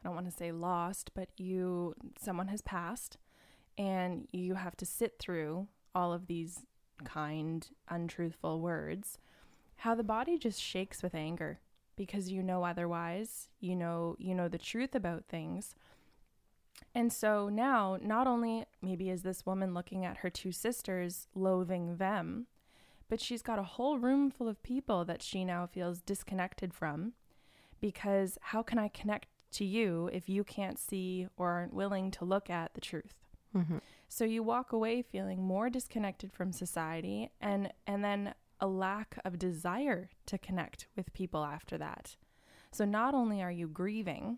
I 0.04 0.08
don't 0.08 0.16
want 0.16 0.26
to 0.26 0.36
say 0.36 0.52
lost, 0.52 1.12
but 1.14 1.30
you, 1.38 1.94
someone 2.20 2.48
has 2.48 2.62
passed 2.62 3.18
and 3.78 4.28
you 4.32 4.56
have 4.56 4.76
to 4.78 4.86
sit 4.86 5.20
through 5.20 5.68
all 5.94 6.12
of 6.12 6.28
these 6.28 6.66
kind, 7.04 7.68
untruthful 7.90 8.60
words. 8.62 9.20
How 9.78 9.94
the 9.96 10.04
body 10.04 10.38
just 10.38 10.62
shakes 10.62 11.04
with 11.04 11.14
anger 11.14 11.60
because 11.96 12.32
you 12.32 12.42
know 12.42 12.64
otherwise, 12.64 13.50
you 13.60 13.76
know, 13.76 14.16
you 14.18 14.34
know 14.34 14.48
the 14.48 14.58
truth 14.58 14.96
about 14.96 15.26
things. 15.26 15.76
And 16.94 17.12
so 17.12 17.48
now, 17.50 17.98
not 18.02 18.28
only 18.28 18.66
maybe 18.82 19.10
is 19.10 19.24
this 19.24 19.46
woman 19.46 19.74
looking 19.74 20.06
at 20.06 20.18
her 20.18 20.30
two 20.30 20.52
sisters, 20.52 21.28
loathing 21.34 21.98
them, 21.98 22.48
but 23.10 23.22
she's 23.22 23.42
got 23.42 23.60
a 23.60 23.64
whole 23.64 23.98
room 23.98 24.30
full 24.30 24.48
of 24.48 24.62
people 24.64 25.06
that 25.06 25.22
she 25.22 25.46
now 25.46 25.68
feels 25.68 26.02
disconnected 26.02 26.74
from 26.74 27.14
because 27.80 28.38
how 28.42 28.62
can 28.62 28.78
I 28.78 28.88
connect 28.88 29.28
to 29.54 29.66
you 29.66 30.10
if 30.14 30.30
you 30.30 30.44
can't 30.44 30.80
see 30.80 31.28
or 31.36 31.50
aren't 31.50 31.74
willing 31.74 32.12
to 32.12 32.26
look 32.26 32.50
at 32.50 32.74
the 32.74 32.82
truth? 32.82 33.16
Mm-hmm. 33.56 33.78
So 34.08 34.24
you 34.24 34.44
walk 34.44 34.72
away 34.72 35.02
feeling 35.02 35.44
more 35.44 35.70
disconnected 35.70 36.32
from 36.32 36.52
society 36.52 37.32
and 37.42 37.72
and 37.86 38.04
then 38.04 38.34
a 38.62 38.68
lack 38.68 39.18
of 39.26 39.40
desire 39.40 40.10
to 40.28 40.38
connect 40.38 40.88
with 40.96 41.14
people 41.14 41.44
after 41.44 41.78
that. 41.80 42.16
So 42.72 42.86
not 42.86 43.14
only 43.14 43.42
are 43.42 43.52
you 43.52 43.68
grieving, 43.68 44.38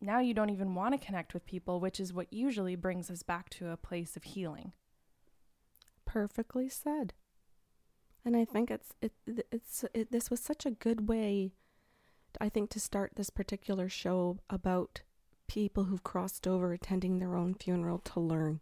now 0.00 0.20
you 0.20 0.34
don't 0.34 0.50
even 0.50 0.74
want 0.74 0.92
to 0.98 1.04
connect 1.06 1.32
with 1.34 1.46
people, 1.46 1.80
which 1.80 1.98
is 2.00 2.12
what 2.12 2.32
usually 2.32 2.76
brings 2.76 3.10
us 3.10 3.22
back 3.22 3.48
to 3.50 3.70
a 3.70 3.76
place 3.76 4.16
of 4.16 4.24
healing. 4.24 4.72
perfectly 6.04 6.68
said. 6.68 7.12
And 8.24 8.36
i 8.36 8.44
think 8.44 8.70
it's 8.70 8.92
it 9.02 9.12
it's 9.50 9.84
it, 9.92 10.10
this 10.12 10.30
was 10.30 10.40
such 10.40 10.64
a 10.64 10.70
good 10.70 11.08
way 11.08 11.52
i 12.40 12.48
think 12.48 12.70
to 12.70 12.80
start 12.80 13.12
this 13.16 13.30
particular 13.30 13.88
show 13.88 14.38
about 14.48 15.02
people 15.46 15.84
who've 15.84 16.02
crossed 16.04 16.46
over 16.46 16.72
attending 16.72 17.18
their 17.18 17.34
own 17.36 17.54
funeral 17.54 17.98
to 17.98 18.20
learn. 18.20 18.60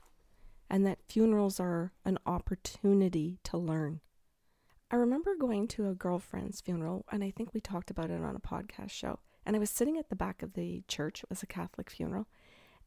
And 0.69 0.85
that 0.87 0.99
funerals 1.09 1.61
are 1.61 1.93
an 2.05 2.19
opportunity 2.27 3.39
to 3.45 3.57
learn. 3.59 4.01
I 4.91 4.97
remember 4.97 5.37
going 5.37 5.69
to 5.69 5.89
a 5.89 5.95
girlfriend's 5.95 6.61
funeral 6.61 7.05
and 7.11 7.23
i 7.25 7.31
think 7.31 7.53
we 7.55 7.61
talked 7.61 7.91
about 7.91 8.11
it 8.11 8.23
on 8.23 8.37
a 8.37 8.41
podcast 8.41 8.91
show 8.91 9.21
and 9.45 9.57
i 9.57 9.59
was 9.59 9.71
sitting 9.71 9.99
at 9.99 10.09
the 10.09 10.17
back 10.17 10.43
of 10.43 10.55
the 10.55 10.83
church 10.89 11.23
it 11.23 11.31
was 11.31 11.43
a 11.43 11.47
catholic 11.47 11.91
funeral 11.91 12.27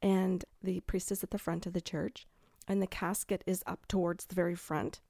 and 0.02 0.46
the 0.62 0.82
priest 0.82 1.12
is 1.12 1.24
at 1.24 1.32
the 1.32 1.38
front 1.38 1.66
of 1.66 1.74
the 1.74 1.82
church 1.82 2.28
and 2.68 2.82
the 2.82 2.88
casket 2.88 3.44
is 3.46 3.64
up 3.68 3.88
towards 3.88 4.26
the 4.26 4.36
very 4.36 4.56
front. 4.56 5.02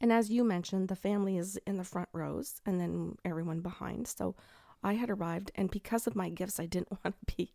And 0.00 0.12
as 0.12 0.30
you 0.30 0.44
mentioned, 0.44 0.88
the 0.88 0.96
family 0.96 1.36
is 1.36 1.58
in 1.66 1.76
the 1.76 1.84
front 1.84 2.08
rows 2.12 2.60
and 2.64 2.80
then 2.80 3.16
everyone 3.24 3.60
behind. 3.60 4.08
So 4.08 4.34
I 4.82 4.94
had 4.94 5.10
arrived 5.10 5.50
and 5.54 5.70
because 5.70 6.06
of 6.06 6.16
my 6.16 6.30
gifts 6.30 6.58
I 6.58 6.66
didn't 6.66 6.90
want 7.04 7.16
to 7.26 7.36
be 7.36 7.52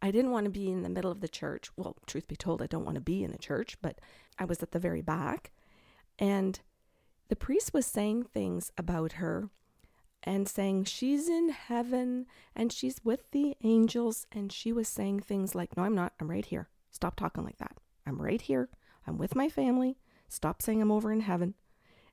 I 0.00 0.12
didn't 0.12 0.30
want 0.30 0.44
to 0.44 0.50
be 0.50 0.70
in 0.70 0.82
the 0.82 0.88
middle 0.88 1.10
of 1.10 1.20
the 1.20 1.28
church. 1.28 1.70
Well, 1.76 1.96
truth 2.06 2.28
be 2.28 2.36
told, 2.36 2.62
I 2.62 2.66
don't 2.66 2.84
want 2.84 2.94
to 2.94 3.00
be 3.00 3.24
in 3.24 3.32
a 3.32 3.38
church, 3.38 3.76
but 3.82 4.00
I 4.38 4.44
was 4.44 4.62
at 4.62 4.70
the 4.70 4.78
very 4.78 5.02
back. 5.02 5.50
And 6.20 6.60
the 7.28 7.34
priest 7.34 7.74
was 7.74 7.84
saying 7.84 8.22
things 8.22 8.70
about 8.78 9.14
her 9.14 9.50
and 10.22 10.48
saying 10.48 10.84
she's 10.84 11.28
in 11.28 11.50
heaven 11.50 12.26
and 12.54 12.72
she's 12.72 13.00
with 13.04 13.30
the 13.30 13.56
angels 13.62 14.26
and 14.32 14.52
she 14.52 14.72
was 14.72 14.88
saying 14.88 15.20
things 15.20 15.54
like, 15.54 15.76
"No, 15.76 15.84
I'm 15.84 15.94
not. 15.94 16.12
I'm 16.20 16.30
right 16.30 16.44
here. 16.44 16.68
Stop 16.90 17.16
talking 17.16 17.44
like 17.44 17.58
that." 17.58 17.76
I'm 18.06 18.20
right 18.20 18.40
here. 18.40 18.68
I'm 19.06 19.18
with 19.18 19.34
my 19.34 19.48
family. 19.48 19.98
Stop 20.28 20.62
saying 20.62 20.80
I'm 20.82 20.90
over 20.90 21.12
in 21.12 21.20
heaven. 21.20 21.54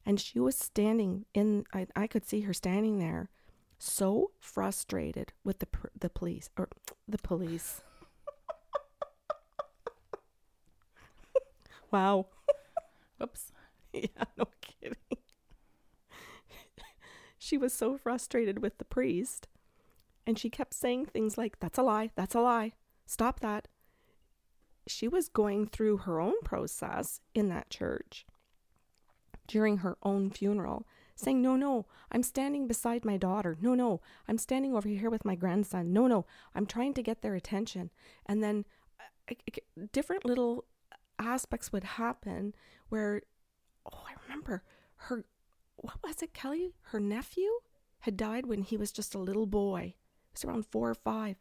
And 0.05 0.19
she 0.19 0.39
was 0.39 0.55
standing 0.55 1.25
in, 1.33 1.65
I, 1.73 1.87
I 1.95 2.07
could 2.07 2.25
see 2.27 2.41
her 2.41 2.53
standing 2.53 2.99
there, 2.99 3.29
so 3.79 4.31
frustrated 4.39 5.33
with 5.43 5.59
the 5.59 5.67
the 5.99 6.09
police 6.09 6.49
or 6.57 6.69
the 7.07 7.17
police. 7.17 7.81
wow. 11.91 12.27
Oops. 13.21 13.51
Yeah, 13.93 14.25
no 14.37 14.43
kidding. 14.59 14.74
She 17.45 17.59
was 17.59 17.73
so 17.73 17.95
frustrated 17.95 18.59
with 18.59 18.79
the 18.79 18.85
priest, 18.85 19.47
and 20.25 20.39
she 20.39 20.49
kept 20.49 20.73
saying 20.73 21.05
things 21.05 21.37
like, 21.37 21.59
That's 21.59 21.77
a 21.77 21.83
lie. 21.83 22.09
That's 22.15 22.33
a 22.33 22.41
lie. 22.41 22.73
Stop 23.05 23.39
that 23.41 23.67
she 24.87 25.07
was 25.07 25.29
going 25.29 25.67
through 25.67 25.97
her 25.97 26.19
own 26.19 26.41
process 26.43 27.21
in 27.35 27.49
that 27.49 27.69
church 27.69 28.25
during 29.47 29.77
her 29.77 29.95
own 30.01 30.31
funeral, 30.31 30.87
saying, 31.15 31.39
No, 31.39 31.55
no, 31.55 31.85
I'm 32.11 32.23
standing 32.23 32.67
beside 32.67 33.05
my 33.05 33.15
daughter. 33.15 33.57
No, 33.61 33.75
no, 33.75 34.01
I'm 34.27 34.39
standing 34.39 34.75
over 34.75 34.89
here 34.89 35.11
with 35.11 35.23
my 35.23 35.35
grandson. 35.35 35.93
No, 35.93 36.07
no, 36.07 36.25
I'm 36.55 36.65
trying 36.65 36.95
to 36.95 37.03
get 37.03 37.21
their 37.21 37.35
attention. 37.35 37.91
And 38.25 38.41
then 38.41 38.65
uh, 38.99 39.33
different 39.91 40.25
little 40.25 40.65
aspects 41.19 41.71
would 41.71 41.83
happen 41.83 42.55
where, 42.89 43.21
oh, 43.85 44.03
I 44.07 44.13
remember 44.23 44.63
her, 44.95 45.25
what 45.75 46.01
was 46.03 46.21
it, 46.21 46.33
Kelly? 46.33 46.73
Her 46.91 46.99
nephew 46.99 47.49
had 47.99 48.17
died 48.17 48.45
when 48.45 48.63
he 48.63 48.77
was 48.77 48.91
just 48.91 49.15
a 49.15 49.19
little 49.19 49.45
boy. 49.45 49.95
He 50.27 50.31
was 50.33 50.45
around 50.45 50.65
four 50.65 50.89
or 50.89 50.95
five. 50.95 51.37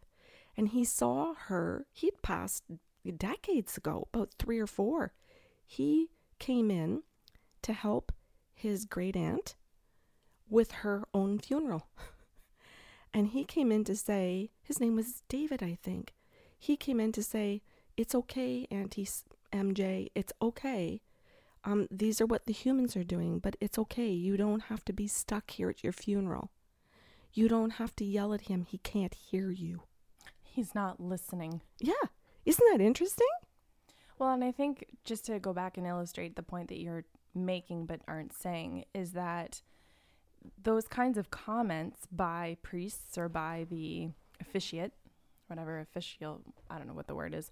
And 0.56 0.68
he 0.68 0.84
saw 0.84 1.34
her, 1.46 1.86
he'd 1.92 2.22
passed 2.22 2.64
decades 3.18 3.76
ago, 3.76 4.08
about 4.12 4.30
three 4.38 4.58
or 4.58 4.66
four. 4.66 5.12
He 5.66 6.10
came 6.38 6.70
in 6.70 7.02
to 7.62 7.72
help 7.72 8.12
his 8.54 8.84
great 8.84 9.16
aunt 9.16 9.56
with 10.48 10.72
her 10.72 11.04
own 11.12 11.38
funeral. 11.38 11.88
and 13.14 13.28
he 13.28 13.44
came 13.44 13.72
in 13.72 13.84
to 13.84 13.96
say, 13.96 14.50
his 14.62 14.80
name 14.80 14.96
was 14.96 15.22
David, 15.28 15.62
I 15.62 15.78
think. 15.82 16.14
He 16.58 16.76
came 16.76 17.00
in 17.00 17.12
to 17.12 17.22
say, 17.22 17.62
It's 17.96 18.14
okay, 18.14 18.66
Auntie 18.70 19.08
MJ, 19.52 20.08
it's 20.14 20.32
okay. 20.40 21.02
Um, 21.64 21.88
these 21.90 22.20
are 22.20 22.26
what 22.26 22.46
the 22.46 22.52
humans 22.52 22.96
are 22.96 23.04
doing, 23.04 23.38
but 23.38 23.56
it's 23.60 23.78
okay. 23.78 24.08
You 24.08 24.36
don't 24.36 24.64
have 24.64 24.84
to 24.84 24.92
be 24.92 25.06
stuck 25.06 25.50
here 25.50 25.70
at 25.70 25.82
your 25.82 25.92
funeral. 25.92 26.50
You 27.32 27.48
don't 27.48 27.70
have 27.70 27.96
to 27.96 28.04
yell 28.04 28.32
at 28.34 28.42
him. 28.42 28.66
He 28.68 28.78
can't 28.78 29.14
hear 29.14 29.50
you. 29.50 29.82
He's 30.42 30.74
not 30.74 31.00
listening. 31.00 31.62
Yeah. 31.80 31.94
Isn't 32.44 32.66
that 32.70 32.84
interesting? 32.84 33.26
Well, 34.18 34.30
and 34.30 34.44
I 34.44 34.52
think 34.52 34.84
just 35.04 35.26
to 35.26 35.38
go 35.38 35.52
back 35.52 35.76
and 35.76 35.86
illustrate 35.86 36.36
the 36.36 36.42
point 36.42 36.68
that 36.68 36.80
you're 36.80 37.04
making 37.34 37.86
but 37.86 38.00
aren't 38.06 38.32
saying 38.32 38.84
is 38.94 39.12
that 39.12 39.62
those 40.62 40.86
kinds 40.86 41.18
of 41.18 41.30
comments 41.30 42.06
by 42.12 42.56
priests 42.62 43.18
or 43.18 43.28
by 43.28 43.66
the 43.70 44.10
officiate, 44.40 44.92
whatever 45.48 45.80
official, 45.80 46.42
I 46.70 46.78
don't 46.78 46.86
know 46.86 46.94
what 46.94 47.08
the 47.08 47.14
word 47.14 47.34
is, 47.34 47.50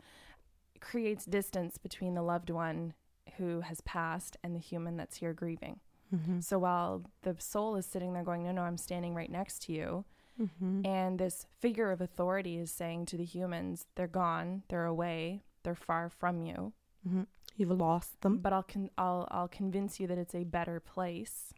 creates 0.80 1.24
distance 1.24 1.78
between 1.78 2.14
the 2.14 2.22
loved 2.22 2.50
one 2.50 2.94
who 3.38 3.60
has 3.60 3.80
passed 3.82 4.36
and 4.42 4.54
the 4.54 4.58
human 4.60 4.96
that's 4.96 5.16
here 5.18 5.32
grieving. 5.32 5.80
Mm-hmm. 6.14 6.40
So 6.40 6.58
while 6.58 7.04
the 7.22 7.36
soul 7.38 7.76
is 7.76 7.86
sitting 7.86 8.12
there 8.12 8.22
going, 8.24 8.42
No, 8.44 8.52
no, 8.52 8.62
I'm 8.62 8.76
standing 8.78 9.14
right 9.14 9.30
next 9.30 9.62
to 9.64 9.72
you, 9.72 10.04
Mm-hmm. 10.40 10.86
and 10.86 11.18
this 11.18 11.46
figure 11.60 11.90
of 11.92 12.00
authority 12.00 12.56
is 12.56 12.70
saying 12.72 13.04
to 13.06 13.16
the 13.18 13.24
humans, 13.24 13.86
They're 13.96 14.06
gone, 14.08 14.62
they're 14.68 14.86
away, 14.86 15.42
they're 15.62 15.74
far 15.74 16.08
from 16.08 16.40
you. 16.42 16.72
Mm-hmm. 17.06 17.22
You've 17.56 17.70
lost 17.70 18.20
them. 18.22 18.38
But 18.38 18.52
I'll 18.54 18.62
con- 18.62 18.90
I'll 18.96 19.28
I'll 19.30 19.48
convince 19.48 20.00
you 20.00 20.06
that 20.06 20.16
it's 20.18 20.34
a 20.34 20.44
better 20.44 20.80
place. 20.80 21.52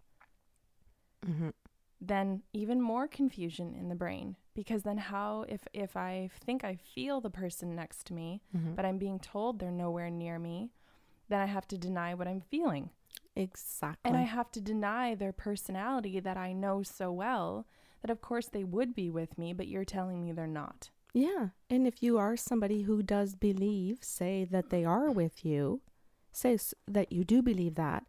Mm-hmm. 1.27 1.51
Then 2.01 2.43
even 2.53 2.81
more 2.83 3.09
confusion 3.09 3.75
in 3.75 3.89
the 3.89 3.95
brain 3.95 4.37
because 4.55 4.83
then 4.83 4.99
how 4.99 5.47
if 5.49 5.67
if 5.73 5.97
I 5.97 6.29
think 6.45 6.65
I 6.65 6.75
feel 6.77 7.21
the 7.21 7.31
person 7.31 7.75
next 7.75 8.07
to 8.09 8.13
me, 8.15 8.43
Mm-hmm. 8.57 8.75
but 8.75 8.85
I'm 8.85 8.99
being 8.99 9.19
told 9.21 9.59
they're 9.59 9.71
nowhere 9.71 10.11
near 10.11 10.39
me, 10.39 10.71
then 11.29 11.41
I 11.41 11.47
have 11.47 11.67
to 11.69 11.79
deny 11.79 12.15
what 12.15 12.29
I'm 12.29 12.41
feeling. 12.41 12.91
Exactly. 13.37 14.09
And 14.09 14.17
I 14.17 14.23
have 14.23 14.51
to 14.53 14.61
deny 14.61 15.15
their 15.15 15.33
personality 15.33 16.21
that 16.21 16.37
I 16.37 16.53
know 16.53 16.83
so 16.83 17.11
well 17.11 17.67
that, 18.03 18.11
of 18.11 18.21
course, 18.21 18.47
they 18.47 18.65
would 18.65 18.95
be 18.95 19.11
with 19.11 19.39
me, 19.39 19.53
but 19.53 19.67
you're 19.67 19.85
telling 19.85 20.23
me 20.23 20.33
they're 20.33 20.47
not. 20.47 20.91
Yeah. 21.13 21.49
And 21.71 21.87
if 21.87 22.03
you 22.03 22.19
are 22.19 22.37
somebody 22.37 22.83
who 22.83 23.03
does 23.03 23.35
believe, 23.35 23.99
say 24.03 24.45
that 24.45 24.71
they 24.71 24.85
are 24.85 25.11
with 25.11 25.45
you, 25.45 25.81
say 26.33 26.59
that 26.87 27.13
you 27.13 27.25
do 27.25 27.43
believe 27.43 27.77
that, 27.77 28.05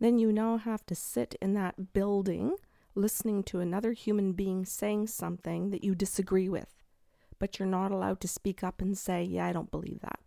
then 0.00 0.18
you 0.18 0.32
now 0.32 0.56
have 0.56 0.84
to 0.86 0.94
sit 0.94 1.34
in 1.40 1.54
that 1.54 1.92
building 1.92 2.56
listening 2.94 3.42
to 3.44 3.60
another 3.60 3.92
human 3.92 4.32
being 4.32 4.64
saying 4.64 5.06
something 5.06 5.70
that 5.70 5.84
you 5.84 5.94
disagree 5.94 6.48
with. 6.48 6.82
But 7.38 7.58
you're 7.58 7.68
not 7.68 7.92
allowed 7.92 8.20
to 8.22 8.28
speak 8.28 8.64
up 8.64 8.80
and 8.80 8.98
say, 8.98 9.22
"Yeah, 9.22 9.46
I 9.46 9.52
don't 9.52 9.70
believe 9.70 10.00
that." 10.00 10.18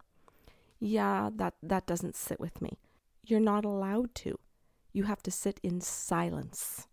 Yeah, 0.84 1.30
that 1.36 1.54
that 1.62 1.86
doesn't 1.86 2.16
sit 2.16 2.40
with 2.40 2.60
me. 2.60 2.80
You're 3.24 3.40
not 3.40 3.64
allowed 3.64 4.16
to. 4.16 4.40
You 4.92 5.04
have 5.04 5.22
to 5.24 5.32
sit 5.32 5.60
in 5.62 5.80
silence. 5.80 6.88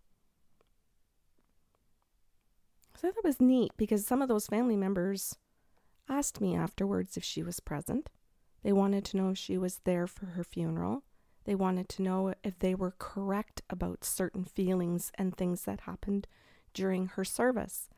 So 2.95 3.07
that 3.07 3.23
was 3.23 3.41
neat 3.41 3.71
because 3.77 4.05
some 4.05 4.21
of 4.21 4.27
those 4.29 4.45
family 4.45 4.77
members 4.77 5.37
asked 6.07 6.39
me 6.39 6.55
afterwards 6.55 7.17
if 7.17 7.23
she 7.23 7.41
was 7.41 7.59
present. 7.59 8.09
They 8.61 8.73
wanted 8.73 9.05
to 9.05 9.17
know 9.17 9.29
if 9.31 9.37
she 9.39 9.57
was 9.57 9.79
there 9.85 10.05
for 10.05 10.27
her 10.27 10.43
funeral. 10.43 11.03
They 11.45 11.55
wanted 11.55 11.89
to 11.89 12.03
know 12.03 12.35
if 12.43 12.59
they 12.59 12.75
were 12.75 12.93
correct 12.99 13.63
about 13.71 14.03
certain 14.03 14.43
feelings 14.43 15.11
and 15.15 15.35
things 15.35 15.63
that 15.63 15.81
happened 15.81 16.27
during 16.75 17.07
her 17.07 17.25
service. 17.25 17.89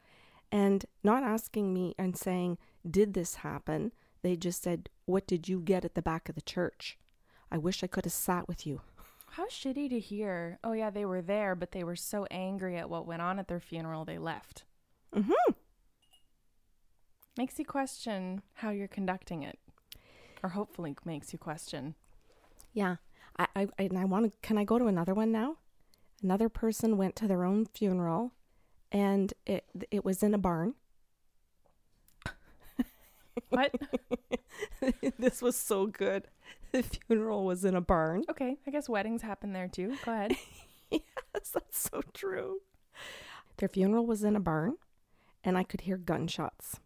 And 0.52 0.86
not 1.04 1.24
asking 1.24 1.74
me 1.74 1.96
and 1.98 2.16
saying, 2.16 2.60
Did 2.90 3.14
this 3.14 3.36
happen? 3.36 3.92
They 4.24 4.36
just 4.36 4.62
said, 4.64 4.90
What 5.06 5.28
did 5.28 5.48
you 5.50 5.60
get 5.60 5.84
at 5.86 5.96
the 5.96 6.02
back 6.02 6.30
of 6.30 6.36
the 6.36 6.42
church? 6.42 6.98
I 7.52 7.58
wish 7.58 7.84
I 7.84 7.88
could 7.88 8.06
have 8.06 8.14
sat 8.14 8.48
with 8.48 8.66
you. 8.66 8.82
How 9.32 9.48
shitty 9.48 9.90
to 9.90 10.00
hear. 10.00 10.60
Oh, 10.64 10.74
yeah, 10.74 10.90
they 10.90 11.06
were 11.06 11.22
there, 11.22 11.56
but 11.56 11.72
they 11.72 11.84
were 11.84 11.96
so 11.96 12.26
angry 12.30 12.78
at 12.78 12.90
what 12.90 13.06
went 13.08 13.22
on 13.22 13.40
at 13.40 13.48
their 13.48 13.60
funeral, 13.62 14.04
they 14.06 14.18
left. 14.18 14.64
Mm-hmm. 15.16 15.52
Makes 17.38 17.58
you 17.60 17.66
question 17.66 18.42
how 18.56 18.72
you're 18.72 18.88
conducting 18.90 19.42
it, 19.44 19.58
or 20.44 20.50
hopefully 20.50 20.96
makes 21.06 21.32
you 21.32 21.40
question. 21.40 21.96
Yeah. 22.74 22.98
I, 23.38 23.48
I, 23.56 23.68
I- 23.80 23.84
and 23.84 23.98
I 23.98 24.06
want 24.06 24.32
to, 24.32 24.38
can 24.42 24.58
I 24.58 24.64
go 24.66 24.78
to 24.78 24.88
another 24.88 25.14
one 25.14 25.32
now? 25.32 25.56
Another 26.22 26.50
person 26.50 26.98
went 26.98 27.16
to 27.18 27.28
their 27.28 27.44
own 27.44 27.66
funeral 27.66 28.34
and 28.92 29.34
it, 29.48 29.66
it 29.90 30.04
was 30.06 30.22
in 30.22 30.34
a 30.34 30.38
barn. 30.38 30.76
What? 33.50 33.74
this 35.20 35.42
was 35.42 35.56
so 35.56 35.88
good. 35.88 36.28
The 36.72 36.84
funeral 36.84 37.46
was 37.46 37.66
in 37.66 37.76
a 37.76 37.82
barn. 37.82 38.24
okay, 38.30 38.58
I 38.66 38.72
guess 38.72 38.88
weddings 38.88 39.22
happen 39.22 39.54
there 39.54 39.68
too. 39.68 39.96
Go 40.06 40.12
ahead. 40.14 40.36
yes, 40.92 41.50
that's 41.54 41.80
so 41.80 42.02
true. 42.14 42.62
Their 43.58 43.70
funeral 43.70 44.06
was 44.06 44.24
in 44.24 44.36
a 44.36 44.40
barn, 44.40 44.78
and 45.44 45.58
I 45.58 45.64
could 45.64 45.82
hear 45.82 45.98
gunshots. 45.98 46.80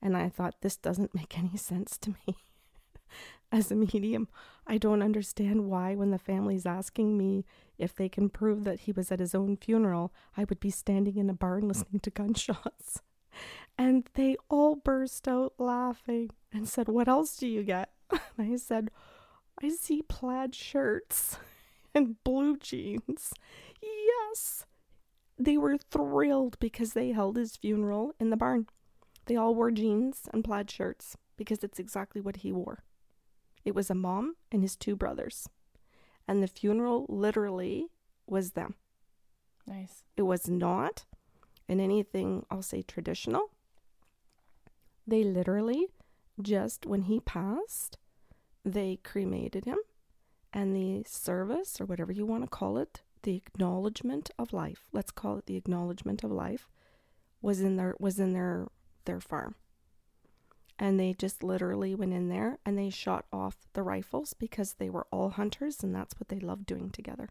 And 0.00 0.16
I 0.16 0.28
thought, 0.28 0.60
this 0.60 0.76
doesn't 0.76 1.14
make 1.14 1.38
any 1.38 1.56
sense 1.56 1.98
to 1.98 2.10
me. 2.10 2.36
As 3.52 3.70
a 3.70 3.74
medium, 3.76 4.28
I 4.66 4.78
don't 4.78 5.02
understand 5.02 5.66
why, 5.66 5.94
when 5.94 6.10
the 6.10 6.18
family's 6.18 6.66
asking 6.66 7.16
me 7.16 7.44
if 7.78 7.94
they 7.94 8.08
can 8.08 8.28
prove 8.28 8.64
that 8.64 8.80
he 8.80 8.92
was 8.92 9.12
at 9.12 9.20
his 9.20 9.34
own 9.34 9.56
funeral, 9.56 10.12
I 10.36 10.44
would 10.44 10.60
be 10.60 10.70
standing 10.70 11.16
in 11.16 11.30
a 11.30 11.34
barn 11.34 11.68
listening 11.68 12.00
to 12.00 12.10
gunshots. 12.10 13.02
And 13.78 14.08
they 14.14 14.36
all 14.48 14.76
burst 14.76 15.28
out 15.28 15.54
laughing 15.58 16.30
and 16.52 16.68
said, 16.68 16.88
What 16.88 17.08
else 17.08 17.36
do 17.36 17.46
you 17.46 17.62
get? 17.62 17.90
And 18.38 18.52
I 18.52 18.56
said, 18.56 18.90
I 19.62 19.70
see 19.70 20.02
plaid 20.02 20.54
shirts 20.54 21.38
and 21.94 22.22
blue 22.24 22.56
jeans. 22.56 23.32
Yes. 23.82 24.66
They 25.38 25.56
were 25.56 25.78
thrilled 25.78 26.58
because 26.58 26.92
they 26.92 27.12
held 27.12 27.36
his 27.36 27.56
funeral 27.56 28.14
in 28.20 28.30
the 28.30 28.36
barn. 28.36 28.66
They 29.26 29.36
all 29.36 29.54
wore 29.54 29.70
jeans 29.70 30.28
and 30.32 30.44
plaid 30.44 30.70
shirts 30.70 31.16
because 31.36 31.64
it's 31.64 31.78
exactly 31.78 32.20
what 32.20 32.38
he 32.38 32.52
wore. 32.52 32.84
It 33.64 33.74
was 33.74 33.90
a 33.90 33.94
mom 33.94 34.36
and 34.52 34.62
his 34.62 34.76
two 34.76 34.96
brothers. 34.96 35.48
And 36.28 36.42
the 36.42 36.48
funeral 36.48 37.06
literally 37.08 37.88
was 38.26 38.52
them. 38.52 38.74
Nice. 39.66 40.04
It 40.16 40.22
was 40.22 40.48
not 40.48 41.04
in 41.68 41.80
anything, 41.80 42.46
I'll 42.50 42.62
say, 42.62 42.82
traditional. 42.82 43.50
They 45.06 45.22
literally 45.22 45.88
just, 46.40 46.86
when 46.86 47.02
he 47.02 47.20
passed, 47.20 47.98
they 48.64 48.98
cremated 49.02 49.64
him. 49.64 49.78
And 50.52 50.74
the 50.74 51.04
service, 51.06 51.80
or 51.80 51.84
whatever 51.84 52.12
you 52.12 52.24
want 52.24 52.44
to 52.44 52.48
call 52.48 52.78
it, 52.78 53.02
the 53.22 53.36
acknowledgement 53.36 54.30
of 54.38 54.52
life, 54.52 54.88
let's 54.92 55.10
call 55.10 55.38
it 55.38 55.46
the 55.46 55.56
acknowledgement 55.56 56.24
of 56.24 56.30
life, 56.30 56.68
was 57.42 57.60
in 57.60 57.76
their 57.76 57.94
was 57.98 58.18
in 58.18 58.32
their 58.32 58.68
their 59.04 59.20
farm. 59.20 59.56
And 60.78 60.98
they 60.98 61.14
just 61.14 61.42
literally 61.42 61.94
went 61.94 62.12
in 62.12 62.28
there 62.28 62.58
and 62.64 62.78
they 62.78 62.90
shot 62.90 63.26
off 63.32 63.66
the 63.72 63.82
rifles 63.82 64.34
because 64.34 64.74
they 64.74 64.88
were 64.88 65.06
all 65.10 65.30
hunters 65.30 65.82
and 65.82 65.94
that's 65.94 66.14
what 66.18 66.28
they 66.28 66.38
loved 66.38 66.66
doing 66.66 66.90
together 66.90 67.28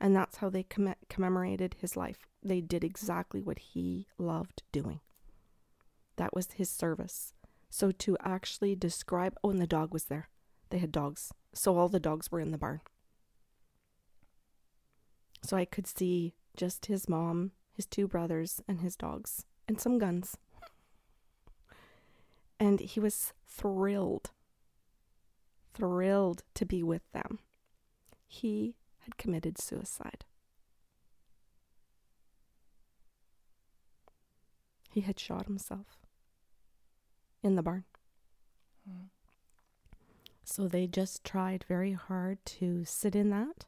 and 0.00 0.16
that's 0.16 0.38
how 0.38 0.48
they 0.48 0.64
comm- 0.64 0.94
commemorated 1.08 1.76
his 1.78 1.96
life. 1.96 2.26
They 2.42 2.60
did 2.60 2.82
exactly 2.82 3.42
what 3.42 3.58
he 3.58 4.06
loved 4.18 4.62
doing. 4.72 5.00
That 6.20 6.34
was 6.34 6.52
his 6.52 6.68
service. 6.68 7.32
So 7.70 7.92
to 7.92 8.14
actually 8.20 8.76
describe, 8.76 9.38
oh, 9.42 9.48
and 9.48 9.58
the 9.58 9.66
dog 9.66 9.90
was 9.90 10.04
there. 10.04 10.28
They 10.68 10.76
had 10.76 10.92
dogs. 10.92 11.32
So 11.54 11.78
all 11.78 11.88
the 11.88 11.98
dogs 11.98 12.30
were 12.30 12.40
in 12.40 12.50
the 12.50 12.58
barn. 12.58 12.82
So 15.42 15.56
I 15.56 15.64
could 15.64 15.86
see 15.86 16.34
just 16.54 16.86
his 16.86 17.08
mom, 17.08 17.52
his 17.72 17.86
two 17.86 18.06
brothers, 18.06 18.60
and 18.68 18.80
his 18.80 18.96
dogs, 18.96 19.46
and 19.66 19.80
some 19.80 19.98
guns. 19.98 20.36
And 22.58 22.80
he 22.80 23.00
was 23.00 23.32
thrilled, 23.48 24.28
thrilled 25.72 26.42
to 26.52 26.66
be 26.66 26.82
with 26.82 27.10
them. 27.12 27.38
He 28.26 28.74
had 29.04 29.16
committed 29.16 29.58
suicide. 29.58 30.26
He 34.90 35.00
had 35.00 35.18
shot 35.18 35.46
himself 35.46 35.99
in 37.42 37.56
the 37.56 37.62
barn. 37.62 37.84
Mm. 38.88 39.08
So 40.44 40.66
they 40.66 40.86
just 40.86 41.24
tried 41.24 41.64
very 41.68 41.92
hard 41.92 42.44
to 42.46 42.84
sit 42.84 43.14
in 43.14 43.30
that. 43.30 43.66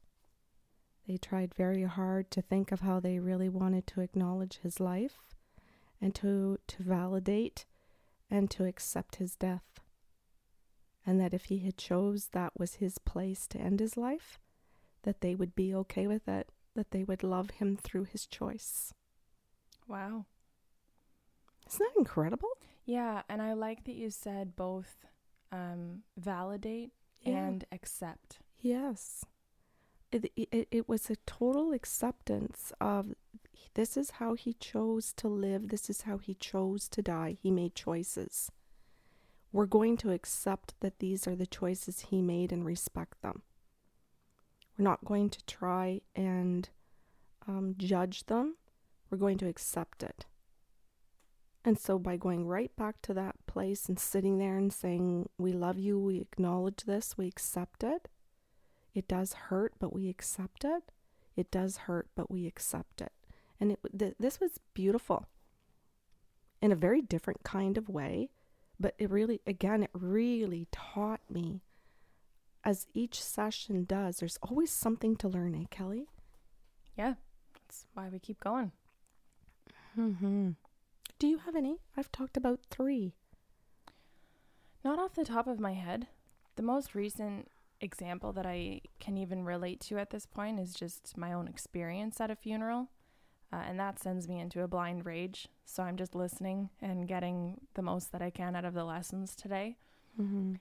They 1.06 1.16
tried 1.16 1.54
very 1.54 1.84
hard 1.84 2.30
to 2.32 2.42
think 2.42 2.72
of 2.72 2.80
how 2.80 3.00
they 3.00 3.18
really 3.18 3.48
wanted 3.48 3.86
to 3.88 4.00
acknowledge 4.00 4.58
his 4.62 4.80
life 4.80 5.34
and 6.00 6.14
to, 6.16 6.58
to 6.66 6.82
validate 6.82 7.64
and 8.30 8.50
to 8.50 8.64
accept 8.64 9.16
his 9.16 9.36
death. 9.36 9.80
And 11.04 11.20
that 11.20 11.34
if 11.34 11.46
he 11.46 11.58
had 11.58 11.76
chose 11.76 12.28
that 12.32 12.58
was 12.58 12.74
his 12.74 12.98
place 12.98 13.46
to 13.48 13.58
end 13.58 13.80
his 13.80 13.96
life, 13.96 14.38
that 15.02 15.20
they 15.20 15.34
would 15.34 15.54
be 15.54 15.74
okay 15.74 16.06
with 16.06 16.28
it, 16.28 16.48
that 16.74 16.92
they 16.92 17.04
would 17.04 17.22
love 17.22 17.50
him 17.50 17.76
through 17.76 18.04
his 18.04 18.26
choice. 18.26 18.94
Wow. 19.88 20.26
Isn't 21.68 21.80
that 21.80 21.98
incredible? 21.98 22.50
Yeah, 22.84 23.22
and 23.28 23.40
I 23.40 23.52
like 23.52 23.84
that 23.84 23.94
you 23.94 24.10
said 24.10 24.56
both 24.56 25.06
um, 25.52 26.02
validate 26.16 26.90
and 27.24 27.64
accept. 27.70 28.38
Yes. 28.60 29.24
It, 30.10 30.30
it, 30.36 30.68
it 30.70 30.88
was 30.88 31.08
a 31.08 31.16
total 31.26 31.72
acceptance 31.72 32.72
of 32.80 33.14
this 33.74 33.96
is 33.96 34.10
how 34.12 34.34
he 34.34 34.52
chose 34.54 35.12
to 35.14 35.28
live, 35.28 35.68
this 35.68 35.88
is 35.88 36.02
how 36.02 36.18
he 36.18 36.34
chose 36.34 36.88
to 36.88 37.02
die. 37.02 37.36
He 37.40 37.50
made 37.50 37.74
choices. 37.74 38.50
We're 39.52 39.66
going 39.66 39.96
to 39.98 40.10
accept 40.10 40.74
that 40.80 40.98
these 40.98 41.26
are 41.26 41.36
the 41.36 41.46
choices 41.46 42.00
he 42.00 42.20
made 42.20 42.52
and 42.52 42.64
respect 42.64 43.20
them. 43.22 43.42
We're 44.76 44.84
not 44.84 45.04
going 45.04 45.30
to 45.30 45.44
try 45.46 46.00
and 46.14 46.68
um, 47.46 47.74
judge 47.78 48.26
them. 48.26 48.56
We're 49.10 49.18
going 49.18 49.38
to 49.38 49.48
accept 49.48 50.02
it. 50.02 50.26
And 51.64 51.78
so, 51.78 51.98
by 51.98 52.16
going 52.16 52.46
right 52.46 52.74
back 52.76 53.00
to 53.02 53.14
that 53.14 53.36
place 53.46 53.88
and 53.88 53.98
sitting 53.98 54.38
there 54.38 54.56
and 54.56 54.72
saying, 54.72 55.28
We 55.38 55.52
love 55.52 55.78
you, 55.78 55.98
we 55.98 56.20
acknowledge 56.20 56.84
this, 56.84 57.16
we 57.16 57.28
accept 57.28 57.84
it, 57.84 58.08
it 58.94 59.08
does 59.08 59.32
hurt, 59.32 59.74
but 59.78 59.92
we 59.92 60.08
accept 60.08 60.64
it. 60.64 60.90
It 61.34 61.50
does 61.50 61.78
hurt, 61.78 62.08
but 62.14 62.30
we 62.30 62.46
accept 62.46 63.00
it. 63.00 63.12
And 63.58 63.72
it, 63.72 63.78
th- 63.98 64.16
this 64.18 64.40
was 64.40 64.60
beautiful 64.74 65.26
in 66.60 66.72
a 66.72 66.76
very 66.76 67.00
different 67.00 67.42
kind 67.42 67.78
of 67.78 67.88
way. 67.88 68.30
But 68.78 68.94
it 68.98 69.10
really, 69.10 69.40
again, 69.46 69.82
it 69.82 69.90
really 69.94 70.66
taught 70.72 71.20
me, 71.30 71.62
as 72.64 72.86
each 72.92 73.22
session 73.22 73.84
does, 73.84 74.18
there's 74.18 74.38
always 74.42 74.70
something 74.70 75.16
to 75.16 75.28
learn, 75.28 75.54
eh, 75.54 75.66
Kelly? 75.70 76.06
Yeah, 76.96 77.14
that's 77.54 77.86
why 77.94 78.08
we 78.08 78.18
keep 78.18 78.40
going. 78.40 78.72
Mm-hmm. 79.98 80.50
Do 81.18 81.26
you 81.26 81.38
have 81.38 81.54
any? 81.54 81.78
I've 81.96 82.10
talked 82.10 82.36
about 82.36 82.60
three. 82.70 83.14
Not 84.84 84.98
off 84.98 85.14
the 85.14 85.24
top 85.24 85.46
of 85.46 85.60
my 85.60 85.74
head. 85.74 86.08
The 86.56 86.62
most 86.62 86.94
recent 86.94 87.48
example 87.80 88.32
that 88.32 88.46
I 88.46 88.80
can 89.00 89.16
even 89.16 89.44
relate 89.44 89.80
to 89.82 89.98
at 89.98 90.10
this 90.10 90.26
point 90.26 90.58
is 90.58 90.74
just 90.74 91.16
my 91.16 91.32
own 91.32 91.48
experience 91.48 92.20
at 92.20 92.30
a 92.30 92.36
funeral. 92.36 92.90
Uh, 93.52 93.62
and 93.68 93.78
that 93.78 94.00
sends 94.00 94.28
me 94.28 94.40
into 94.40 94.62
a 94.62 94.68
blind 94.68 95.04
rage. 95.04 95.48
So 95.64 95.82
I'm 95.82 95.96
just 95.96 96.14
listening 96.14 96.70
and 96.80 97.06
getting 97.06 97.60
the 97.74 97.82
most 97.82 98.10
that 98.12 98.22
I 98.22 98.30
can 98.30 98.56
out 98.56 98.64
of 98.64 98.74
the 98.74 98.84
lessons 98.84 99.36
today. 99.36 99.76
Mm-hmm. 100.20 100.54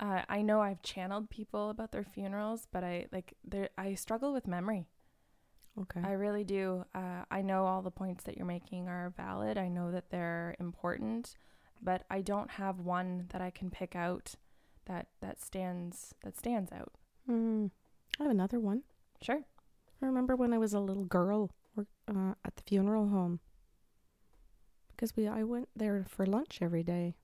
Uh, 0.00 0.22
I 0.28 0.42
know 0.42 0.60
I've 0.60 0.82
channeled 0.82 1.28
people 1.28 1.70
about 1.70 1.92
their 1.92 2.04
funerals, 2.04 2.66
but 2.72 2.84
I 2.84 3.06
like. 3.12 3.34
I 3.76 3.94
struggle 3.94 4.32
with 4.32 4.46
memory. 4.46 4.86
Okay. 5.82 6.00
I 6.02 6.12
really 6.12 6.44
do. 6.44 6.84
Uh, 6.94 7.24
I 7.30 7.42
know 7.42 7.64
all 7.64 7.82
the 7.82 7.90
points 7.90 8.24
that 8.24 8.36
you're 8.36 8.46
making 8.46 8.88
are 8.88 9.12
valid. 9.16 9.58
I 9.58 9.68
know 9.68 9.90
that 9.92 10.10
they're 10.10 10.54
important, 10.58 11.36
but 11.82 12.02
I 12.10 12.20
don't 12.20 12.50
have 12.52 12.80
one 12.80 13.26
that 13.30 13.40
I 13.40 13.50
can 13.50 13.70
pick 13.70 13.94
out 13.94 14.34
that 14.86 15.08
that 15.20 15.40
stands 15.40 16.14
that 16.24 16.36
stands 16.36 16.72
out. 16.72 16.92
Mm. 17.30 17.70
I 18.18 18.24
have 18.24 18.32
another 18.32 18.58
one. 18.58 18.82
Sure. 19.22 19.42
I 20.02 20.06
remember 20.06 20.34
when 20.34 20.52
I 20.52 20.58
was 20.58 20.72
a 20.72 20.80
little 20.80 21.04
girl 21.04 21.50
uh, 21.78 22.34
at 22.44 22.56
the 22.56 22.62
funeral 22.62 23.08
home 23.08 23.40
because 24.90 25.16
we 25.16 25.28
I 25.28 25.44
went 25.44 25.68
there 25.76 26.04
for 26.08 26.26
lunch 26.26 26.58
every 26.60 26.82
day 26.82 27.14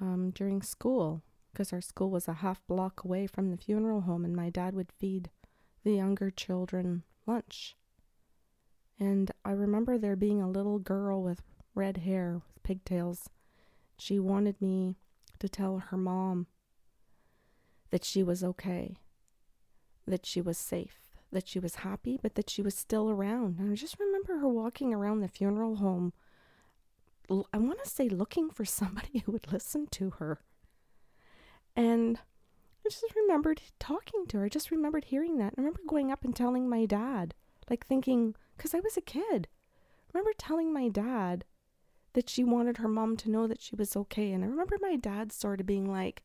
um, 0.00 0.30
during 0.30 0.62
school 0.62 1.22
because 1.52 1.72
our 1.72 1.80
school 1.80 2.10
was 2.10 2.26
a 2.26 2.34
half 2.34 2.66
block 2.66 3.04
away 3.04 3.28
from 3.28 3.50
the 3.50 3.56
funeral 3.56 4.02
home, 4.02 4.24
and 4.24 4.34
my 4.34 4.50
dad 4.50 4.74
would 4.74 4.90
feed 4.98 5.30
the 5.84 5.92
younger 5.92 6.30
children 6.30 7.04
lunch. 7.26 7.76
And 8.98 9.30
I 9.44 9.52
remember 9.52 9.98
there 9.98 10.16
being 10.16 10.40
a 10.40 10.50
little 10.50 10.78
girl 10.78 11.22
with 11.22 11.42
red 11.74 11.98
hair 11.98 12.40
with 12.46 12.62
pigtails. 12.62 13.28
She 13.98 14.18
wanted 14.18 14.60
me 14.60 14.96
to 15.38 15.48
tell 15.48 15.78
her 15.78 15.96
mom 15.96 16.46
that 17.90 18.04
she 18.04 18.22
was 18.22 18.42
okay, 18.42 18.96
that 20.06 20.26
she 20.26 20.40
was 20.40 20.58
safe, 20.58 21.12
that 21.30 21.48
she 21.48 21.58
was 21.58 21.76
happy, 21.76 22.18
but 22.20 22.34
that 22.34 22.50
she 22.50 22.62
was 22.62 22.74
still 22.74 23.10
around. 23.10 23.58
And 23.58 23.70
I 23.70 23.74
just 23.74 24.00
remember 24.00 24.38
her 24.38 24.48
walking 24.48 24.94
around 24.94 25.20
the 25.20 25.28
funeral 25.28 25.76
home. 25.76 26.12
I 27.30 27.58
want 27.58 27.82
to 27.82 27.90
say 27.90 28.08
looking 28.08 28.50
for 28.50 28.64
somebody 28.64 29.18
who 29.26 29.32
would 29.32 29.52
listen 29.52 29.86
to 29.92 30.10
her. 30.10 30.40
And 31.76 32.20
I 32.84 32.90
just 32.90 33.16
remembered 33.16 33.62
talking 33.78 34.26
to 34.28 34.38
her. 34.38 34.44
I 34.44 34.48
just 34.48 34.70
remembered 34.70 35.04
hearing 35.04 35.38
that. 35.38 35.54
I 35.56 35.60
remember 35.60 35.80
going 35.86 36.12
up 36.12 36.24
and 36.24 36.36
telling 36.36 36.68
my 36.68 36.84
dad, 36.84 37.34
like 37.70 37.86
thinking, 37.86 38.34
because 38.56 38.74
I 38.74 38.80
was 38.80 38.96
a 38.96 39.00
kid. 39.02 39.48
I 39.48 40.10
remember 40.12 40.32
telling 40.36 40.72
my 40.72 40.88
dad 40.88 41.44
that 42.12 42.28
she 42.28 42.44
wanted 42.44 42.76
her 42.78 42.88
mom 42.88 43.16
to 43.18 43.30
know 43.30 43.46
that 43.46 43.62
she 43.62 43.74
was 43.74 43.96
okay. 43.96 44.32
And 44.32 44.44
I 44.44 44.48
remember 44.48 44.76
my 44.80 44.96
dad 44.96 45.32
sort 45.32 45.60
of 45.60 45.66
being 45.66 45.90
like, 45.90 46.22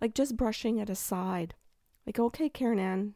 like 0.00 0.14
just 0.14 0.36
brushing 0.36 0.78
it 0.78 0.90
aside. 0.90 1.54
Like, 2.06 2.18
okay, 2.18 2.48
Karen 2.48 2.78
Ann, 2.78 3.14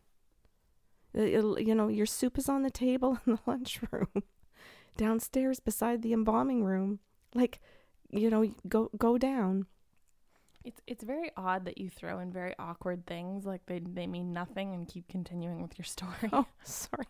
you 1.15 1.75
know, 1.75 1.89
your 1.89 2.07
soup 2.07 2.39
is 2.39 2.49
on 2.49 2.63
the 2.63 2.71
table 2.71 3.19
in 3.27 3.35
the 3.35 3.41
lunchroom, 3.47 4.09
downstairs 4.97 5.61
beside 5.61 6.03
the 6.03 6.13
embalming 6.13 6.65
room. 6.65 7.01
Like, 7.35 7.61
you 8.11 8.29
know, 8.31 8.53
go 8.69 8.91
go 8.97 9.19
down. 9.19 9.67
It's 10.65 10.81
it's 10.87 11.05
very 11.05 11.31
odd 11.37 11.65
that 11.65 11.79
you 11.79 11.89
throw 11.89 12.19
in 12.19 12.33
very 12.33 12.55
awkward 12.59 13.07
things 13.07 13.47
like 13.47 13.65
they 13.67 13.81
they 13.81 14.07
mean 14.07 14.33
nothing 14.33 14.75
and 14.75 14.87
keep 14.87 15.09
continuing 15.09 15.63
with 15.63 15.79
your 15.79 15.85
story. 15.85 16.31
Oh, 16.33 16.47
sorry. 16.65 17.07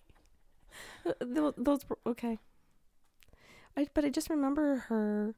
those, 1.21 1.55
those 1.57 1.89
were 1.89 1.99
okay. 2.07 2.39
I 3.77 3.89
but 3.93 4.05
I 4.05 4.09
just 4.09 4.31
remember 4.31 4.77
her 4.89 5.35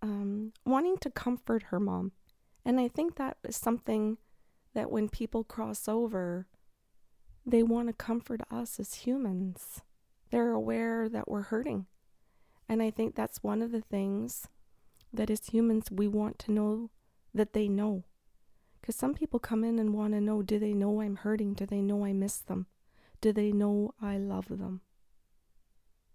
um 0.00 0.52
wanting 0.64 0.96
to 0.98 1.10
comfort 1.10 1.64
her 1.64 1.80
mom. 1.80 2.12
And 2.64 2.80
I 2.80 2.88
think 2.88 3.16
that 3.16 3.38
is 3.44 3.56
something 3.56 4.18
that 4.74 4.90
when 4.90 5.08
people 5.08 5.44
cross 5.44 5.88
over 5.88 6.46
they 7.48 7.62
want 7.62 7.88
to 7.88 7.94
comfort 7.94 8.42
us 8.50 8.78
as 8.78 8.94
humans. 8.94 9.80
They're 10.30 10.52
aware 10.52 11.08
that 11.08 11.28
we're 11.28 11.42
hurting. 11.42 11.86
And 12.68 12.82
I 12.82 12.90
think 12.90 13.14
that's 13.14 13.42
one 13.42 13.62
of 13.62 13.72
the 13.72 13.80
things 13.80 14.48
that 15.12 15.30
as 15.30 15.46
humans 15.46 15.90
we 15.90 16.06
want 16.08 16.38
to 16.40 16.52
know 16.52 16.90
that 17.34 17.52
they 17.52 17.68
know. 17.68 18.04
Because 18.80 18.96
some 18.96 19.14
people 19.14 19.38
come 19.38 19.64
in 19.64 19.78
and 19.78 19.94
want 19.94 20.14
to 20.14 20.20
know 20.20 20.42
do 20.42 20.58
they 20.58 20.72
know 20.72 21.00
I'm 21.00 21.16
hurting? 21.16 21.54
Do 21.54 21.66
they 21.66 21.82
know 21.82 22.04
I 22.04 22.12
miss 22.12 22.38
them? 22.38 22.66
Do 23.20 23.32
they 23.32 23.52
know 23.52 23.94
I 24.00 24.16
love 24.16 24.48
them? 24.48 24.82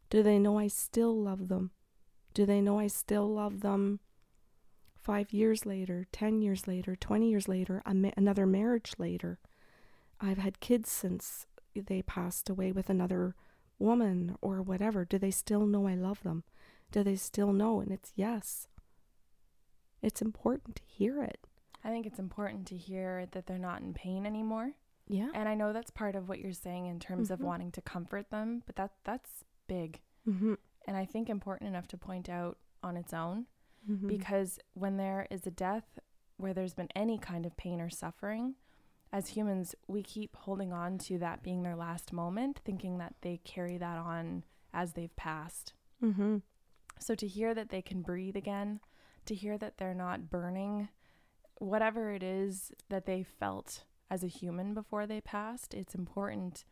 Do 0.09 0.23
they 0.23 0.39
know 0.39 0.57
I 0.57 0.67
still 0.67 1.15
love 1.15 1.47
them? 1.47 1.71
Do 2.33 2.45
they 2.45 2.61
know 2.61 2.79
I 2.79 2.87
still 2.87 3.27
love 3.31 3.61
them 3.61 3.99
five 4.95 5.33
years 5.33 5.65
later, 5.65 6.07
10 6.11 6.41
years 6.41 6.67
later, 6.67 6.95
20 6.95 7.29
years 7.29 7.47
later, 7.47 7.81
another 7.85 8.45
marriage 8.45 8.93
later? 8.97 9.39
I've 10.21 10.37
had 10.37 10.59
kids 10.59 10.89
since 10.89 11.45
they 11.75 12.01
passed 12.01 12.49
away 12.49 12.71
with 12.71 12.89
another 12.89 13.35
woman 13.79 14.37
or 14.41 14.61
whatever. 14.61 15.03
Do 15.03 15.17
they 15.17 15.31
still 15.31 15.65
know 15.65 15.87
I 15.87 15.95
love 15.95 16.23
them? 16.23 16.43
Do 16.91 17.03
they 17.03 17.15
still 17.15 17.51
know? 17.51 17.81
And 17.81 17.91
it's 17.91 18.13
yes. 18.15 18.67
It's 20.03 20.21
important 20.21 20.75
to 20.75 20.83
hear 20.85 21.23
it. 21.23 21.47
I 21.83 21.89
think 21.89 22.05
it's 22.05 22.19
important 22.19 22.67
to 22.67 22.77
hear 22.77 23.25
that 23.31 23.47
they're 23.47 23.57
not 23.57 23.81
in 23.81 23.93
pain 23.93 24.25
anymore. 24.25 24.73
Yeah. 25.07 25.29
And 25.33 25.49
I 25.49 25.55
know 25.55 25.73
that's 25.73 25.91
part 25.91 26.15
of 26.15 26.29
what 26.29 26.39
you're 26.39 26.53
saying 26.53 26.85
in 26.85 26.99
terms 26.99 27.25
mm-hmm. 27.25 27.41
of 27.41 27.41
wanting 27.41 27.71
to 27.71 27.81
comfort 27.81 28.29
them, 28.29 28.63
but 28.65 28.75
that 28.75 28.91
that's 29.03 29.43
big. 29.67 30.01
Mm-hmm. 30.27 30.53
And 30.87 30.97
I 30.97 31.05
think 31.05 31.29
important 31.29 31.69
enough 31.69 31.87
to 31.89 31.97
point 31.97 32.29
out 32.29 32.57
on 32.83 32.97
its 32.97 33.13
own 33.13 33.45
mm-hmm. 33.89 34.07
because 34.07 34.59
when 34.73 34.97
there 34.97 35.27
is 35.31 35.47
a 35.47 35.51
death 35.51 35.99
where 36.37 36.53
there's 36.53 36.73
been 36.73 36.89
any 36.95 37.17
kind 37.17 37.45
of 37.45 37.55
pain 37.57 37.81
or 37.81 37.89
suffering, 37.89 38.55
as 39.11 39.29
humans, 39.29 39.75
we 39.87 40.01
keep 40.01 40.35
holding 40.35 40.73
on 40.73 40.97
to 40.97 41.17
that 41.19 41.43
being 41.43 41.63
their 41.63 41.75
last 41.75 42.11
moment, 42.11 42.59
thinking 42.65 42.97
that 42.97 43.15
they 43.21 43.39
carry 43.43 43.77
that 43.77 43.97
on 43.97 44.43
as 44.73 44.93
they've 44.93 45.15
passed. 45.15 45.73
Mm-hmm. 46.03 46.37
So 46.99 47.13
to 47.15 47.27
hear 47.27 47.53
that 47.53 47.69
they 47.69 47.81
can 47.81 48.01
breathe 48.01 48.35
again, 48.35 48.79
to 49.25 49.35
hear 49.35 49.57
that 49.57 49.77
they're 49.77 49.93
not 49.93 50.29
burning, 50.29 50.89
whatever 51.55 52.11
it 52.11 52.23
is 52.23 52.71
that 52.89 53.05
they 53.05 53.23
felt 53.23 53.83
as 54.09 54.23
a 54.23 54.27
human 54.27 54.73
before 54.73 55.07
they 55.07 55.21
passed, 55.21 55.73
it's 55.73 55.95
important, 55.95 56.65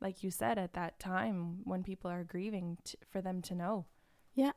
like 0.00 0.22
you 0.22 0.30
said, 0.30 0.58
at 0.58 0.74
that 0.74 0.98
time 0.98 1.60
when 1.64 1.82
people 1.82 2.10
are 2.10 2.24
grieving, 2.24 2.78
t- 2.84 2.98
for 3.10 3.20
them 3.20 3.40
to 3.42 3.54
know. 3.54 3.86
Yeah. 4.34 4.52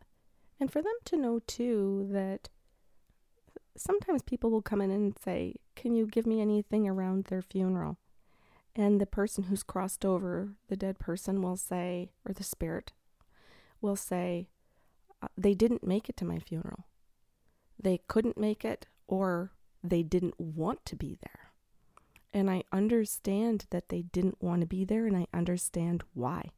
And 0.59 0.71
for 0.71 0.81
them 0.81 0.95
to 1.05 1.17
know 1.17 1.39
too 1.39 2.09
that 2.11 2.49
sometimes 3.77 4.21
people 4.21 4.49
will 4.49 4.61
come 4.61 4.81
in 4.81 4.91
and 4.91 5.17
say, 5.17 5.55
Can 5.75 5.95
you 5.95 6.05
give 6.05 6.27
me 6.27 6.41
anything 6.41 6.87
around 6.87 7.25
their 7.25 7.41
funeral? 7.41 7.97
And 8.75 8.99
the 8.99 9.05
person 9.05 9.45
who's 9.45 9.63
crossed 9.63 10.05
over, 10.05 10.53
the 10.67 10.75
dead 10.75 10.99
person, 10.99 11.41
will 11.41 11.57
say, 11.57 12.11
or 12.25 12.33
the 12.33 12.43
spirit 12.43 12.91
will 13.81 13.95
say, 13.95 14.49
uh, 15.21 15.27
They 15.37 15.53
didn't 15.53 15.87
make 15.87 16.09
it 16.09 16.17
to 16.17 16.25
my 16.25 16.39
funeral. 16.39 16.85
They 17.81 18.01
couldn't 18.07 18.37
make 18.37 18.65
it, 18.65 18.87
or 19.07 19.53
they 19.83 20.03
didn't 20.03 20.39
want 20.39 20.85
to 20.85 20.95
be 20.95 21.17
there. 21.21 21.51
And 22.33 22.49
I 22.49 22.63
understand 22.71 23.65
that 23.71 23.89
they 23.89 24.03
didn't 24.03 24.41
want 24.41 24.61
to 24.61 24.67
be 24.67 24.83
there, 24.83 25.07
and 25.07 25.15
I 25.15 25.27
understand 25.33 26.03
why. 26.13 26.49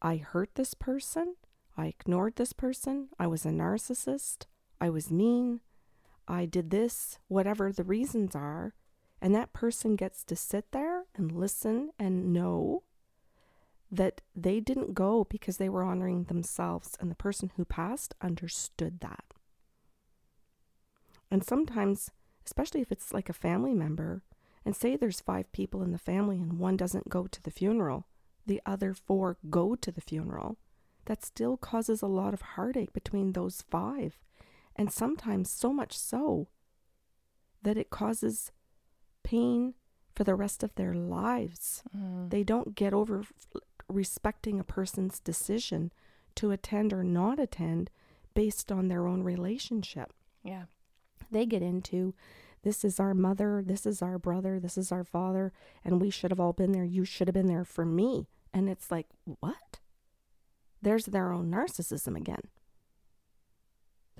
I 0.00 0.16
hurt 0.16 0.54
this 0.54 0.74
person. 0.74 1.36
I 1.76 1.86
ignored 1.86 2.36
this 2.36 2.52
person. 2.52 3.08
I 3.18 3.26
was 3.26 3.44
a 3.44 3.50
narcissist. 3.50 4.46
I 4.80 4.88
was 4.88 5.10
mean. 5.10 5.60
I 6.26 6.46
did 6.46 6.70
this, 6.70 7.18
whatever 7.28 7.72
the 7.72 7.84
reasons 7.84 8.36
are, 8.36 8.74
and 9.20 9.34
that 9.34 9.52
person 9.52 9.96
gets 9.96 10.22
to 10.24 10.36
sit 10.36 10.70
there 10.70 11.04
and 11.16 11.32
listen 11.32 11.90
and 11.98 12.32
know 12.32 12.84
that 13.90 14.20
they 14.36 14.60
didn't 14.60 14.94
go 14.94 15.26
because 15.28 15.56
they 15.56 15.68
were 15.68 15.82
honoring 15.82 16.24
themselves, 16.24 16.96
and 17.00 17.10
the 17.10 17.16
person 17.16 17.50
who 17.56 17.64
passed 17.64 18.14
understood 18.22 19.00
that. 19.00 19.24
And 21.30 21.44
sometimes, 21.44 22.10
especially 22.44 22.80
if 22.80 22.90
it's 22.90 23.12
like 23.12 23.28
a 23.28 23.34
family 23.34 23.74
member, 23.74 24.22
and 24.64 24.76
say 24.76 24.96
there's 24.96 25.20
five 25.20 25.50
people 25.52 25.82
in 25.82 25.92
the 25.92 25.98
family 25.98 26.36
and 26.36 26.58
one 26.58 26.76
doesn't 26.76 27.08
go 27.08 27.26
to 27.26 27.42
the 27.42 27.50
funeral, 27.50 28.06
the 28.46 28.60
other 28.66 28.94
four 28.94 29.38
go 29.48 29.74
to 29.74 29.90
the 29.90 30.00
funeral, 30.00 30.58
that 31.06 31.24
still 31.24 31.56
causes 31.56 32.02
a 32.02 32.06
lot 32.06 32.34
of 32.34 32.42
heartache 32.42 32.92
between 32.92 33.32
those 33.32 33.64
five 33.70 34.18
and 34.76 34.92
sometimes 34.92 35.50
so 35.50 35.72
much 35.72 35.96
so 35.96 36.48
that 37.62 37.76
it 37.76 37.90
causes 37.90 38.52
pain 39.22 39.74
for 40.14 40.24
the 40.24 40.34
rest 40.34 40.62
of 40.62 40.74
their 40.74 40.94
lives. 40.94 41.82
Mm. 41.96 42.30
They 42.30 42.44
don't 42.44 42.74
get 42.74 42.92
over 42.92 43.24
respecting 43.88 44.60
a 44.60 44.64
person's 44.64 45.20
decision 45.20 45.92
to 46.36 46.50
attend 46.50 46.92
or 46.92 47.02
not 47.02 47.38
attend 47.38 47.90
based 48.34 48.70
on 48.70 48.88
their 48.88 49.06
own 49.06 49.22
relationship. 49.22 50.12
Yeah. 50.44 50.64
They 51.30 51.46
get 51.46 51.62
into 51.62 52.14
this 52.62 52.84
is 52.84 53.00
our 53.00 53.14
mother, 53.14 53.62
this 53.64 53.86
is 53.86 54.02
our 54.02 54.18
brother, 54.18 54.60
this 54.60 54.76
is 54.76 54.92
our 54.92 55.04
father, 55.04 55.52
and 55.84 56.00
we 56.00 56.10
should 56.10 56.30
have 56.30 56.40
all 56.40 56.52
been 56.52 56.72
there. 56.72 56.84
You 56.84 57.04
should 57.04 57.28
have 57.28 57.34
been 57.34 57.46
there 57.46 57.64
for 57.64 57.86
me. 57.86 58.28
And 58.52 58.68
it's 58.68 58.90
like, 58.90 59.06
what? 59.24 59.80
There's 60.82 61.06
their 61.06 61.32
own 61.32 61.50
narcissism 61.50 62.16
again 62.16 62.42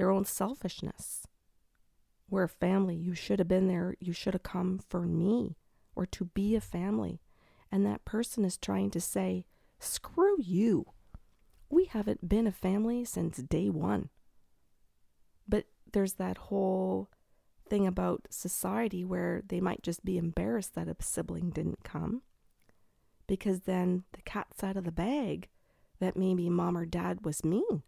their 0.00 0.10
own 0.10 0.24
selfishness. 0.24 1.26
We're 2.30 2.44
a 2.44 2.48
family. 2.48 2.96
You 2.96 3.14
should 3.14 3.38
have 3.38 3.48
been 3.48 3.68
there. 3.68 3.96
You 4.00 4.14
should 4.14 4.32
have 4.32 4.42
come 4.42 4.80
for 4.88 5.02
me 5.02 5.58
or 5.94 6.06
to 6.06 6.24
be 6.24 6.56
a 6.56 6.60
family. 6.62 7.20
And 7.70 7.84
that 7.84 8.06
person 8.06 8.46
is 8.46 8.56
trying 8.56 8.90
to 8.92 9.00
say, 9.00 9.44
screw 9.78 10.36
you. 10.40 10.86
We 11.68 11.84
haven't 11.84 12.26
been 12.26 12.46
a 12.46 12.52
family 12.52 13.04
since 13.04 13.36
day 13.38 13.68
one. 13.68 14.08
There's 15.92 16.14
that 16.14 16.36
whole 16.38 17.08
thing 17.68 17.86
about 17.86 18.26
society 18.30 19.04
where 19.04 19.42
they 19.46 19.60
might 19.60 19.82
just 19.82 20.04
be 20.04 20.18
embarrassed 20.18 20.74
that 20.74 20.88
a 20.88 20.96
sibling 21.00 21.50
didn't 21.50 21.84
come 21.84 22.22
because 23.26 23.60
then 23.60 24.04
the 24.12 24.22
cat's 24.22 24.64
out 24.64 24.76
of 24.76 24.84
the 24.84 24.92
bag 24.92 25.48
that 26.00 26.16
maybe 26.16 26.48
mom 26.50 26.76
or 26.76 26.84
dad 26.86 27.24
was 27.24 27.44
mean 27.44 27.82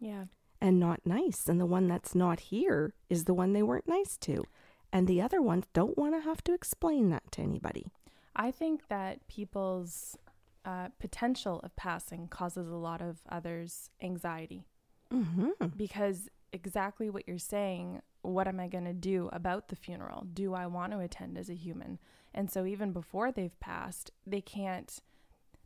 Yeah. 0.00 0.24
and 0.60 0.78
not 0.78 1.00
nice. 1.06 1.46
And 1.48 1.58
the 1.60 1.66
one 1.66 1.88
that's 1.88 2.14
not 2.14 2.40
here 2.40 2.94
is 3.08 3.24
the 3.24 3.34
one 3.34 3.52
they 3.52 3.62
weren't 3.62 3.88
nice 3.88 4.16
to. 4.18 4.44
And 4.92 5.06
the 5.06 5.20
other 5.22 5.40
ones 5.40 5.64
don't 5.72 5.96
want 5.96 6.14
to 6.14 6.20
have 6.20 6.42
to 6.44 6.52
explain 6.54 7.08
that 7.10 7.30
to 7.32 7.42
anybody. 7.42 7.86
I 8.34 8.50
think 8.50 8.88
that 8.88 9.26
people's 9.28 10.16
uh, 10.64 10.88
potential 10.98 11.60
of 11.60 11.74
passing 11.76 12.28
causes 12.28 12.68
a 12.68 12.76
lot 12.76 13.00
of 13.00 13.18
others 13.28 13.90
anxiety 14.02 14.66
Mm-hmm. 15.12 15.68
because 15.76 16.28
exactly 16.52 17.10
what 17.10 17.26
you're 17.26 17.38
saying 17.38 18.00
what 18.22 18.48
am 18.48 18.58
I 18.58 18.66
going 18.66 18.84
to 18.86 18.92
do 18.92 19.30
about 19.32 19.68
the 19.68 19.76
funeral? 19.76 20.26
Do 20.32 20.52
I 20.52 20.66
want 20.66 20.92
to 20.92 20.98
attend 20.98 21.38
as 21.38 21.48
a 21.48 21.54
human? 21.54 21.98
And 22.34 22.50
so 22.50 22.66
even 22.66 22.92
before 22.92 23.30
they've 23.30 23.58
passed, 23.60 24.10
they 24.26 24.40
can't 24.40 25.00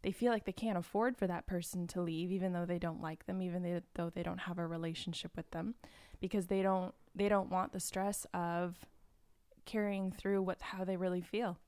they 0.03 0.13
feel 0.13 0.33
like 0.33 0.45
they 0.47 0.53
can't 0.53 0.79
afford 0.79 1.17
for 1.17 1.27
that 1.27 1.47
person 1.47 1.87
to 1.89 2.01
leave 2.01 2.31
even 2.33 2.53
though 2.53 2.65
they 2.65 2.79
don't 2.79 3.03
like 3.03 3.27
them, 3.27 3.43
even 3.43 3.63
they, 3.63 3.81
though 3.95 4.09
they 4.11 4.23
don't 4.23 4.41
have 4.41 4.59
a 4.59 4.67
relationship 4.67 5.33
with 5.37 5.51
them 5.51 5.75
because 6.21 6.47
they 6.47 6.63
don't 6.63 6.95
they 7.15 7.29
don't 7.29 7.51
want 7.51 7.73
the 7.73 7.81
stress 7.81 8.27
of 8.35 8.77
carrying 9.67 10.11
through 10.11 10.43
what 10.43 10.61
how 10.61 10.85
they 10.85 10.97
really 10.97 11.21
feel, 11.21 11.59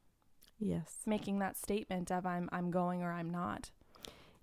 Yes. 0.59 1.01
making 1.07 1.39
that 1.41 1.57
statement 1.57 2.11
of 2.11 2.27
I'm 2.27 2.49
I'm 2.53 2.71
going 2.71 3.03
or 3.03 3.13
I'm 3.13 3.31
not. 3.31 3.71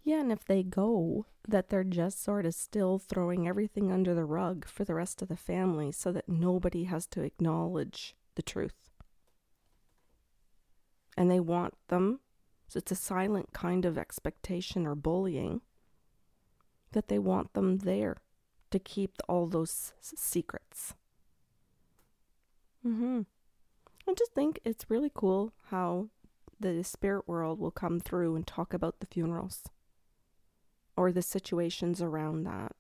Yeah, 0.10 0.22
and 0.22 0.32
if 0.32 0.44
they 0.44 0.64
go, 0.64 1.28
that 1.48 1.70
they're 1.70 1.84
just 1.84 2.24
sort 2.24 2.48
of 2.48 2.56
still 2.56 2.98
throwing 2.98 3.48
everything 3.48 3.92
under 3.92 4.16
the 4.16 4.26
rug 4.26 4.68
for 4.68 4.84
the 4.84 4.96
rest 4.96 5.22
of 5.22 5.28
the 5.28 5.38
family 5.38 5.92
so 5.92 6.12
that 6.12 6.28
nobody 6.28 6.86
has 6.86 7.06
to 7.10 7.22
acknowledge 7.22 8.16
the 8.34 8.42
truth. 8.42 8.90
And 11.16 11.30
they 11.30 11.40
want 11.40 11.76
them, 11.90 12.22
so 12.68 12.80
it's 12.80 12.92
a 12.92 12.96
silent 12.96 13.54
kind 13.54 13.86
of 13.86 14.00
expectation 14.00 14.88
or 14.88 14.96
bullying, 14.96 15.62
that 16.94 17.08
they 17.08 17.20
want 17.20 17.54
them 17.54 17.78
there 17.78 18.18
to 18.72 18.80
keep 18.80 19.12
all 19.28 19.46
those 19.46 19.94
s- 20.00 20.16
secrets. 20.18 20.96
Mm-hmm. 22.84 23.22
I 24.08 24.14
just 24.18 24.34
think 24.34 24.60
it's 24.66 24.90
really 24.90 25.12
cool 25.14 25.54
how 25.68 26.10
the 26.60 26.84
spirit 26.84 27.28
world 27.28 27.60
will 27.60 27.70
come 27.70 28.00
through 28.00 28.36
and 28.36 28.48
talk 28.48 28.74
about 28.74 29.02
the 29.02 29.06
funerals 29.06 29.62
or 31.00 31.14
the 31.14 31.22
situations 31.22 32.02
around 32.02 32.44
that 32.44 32.76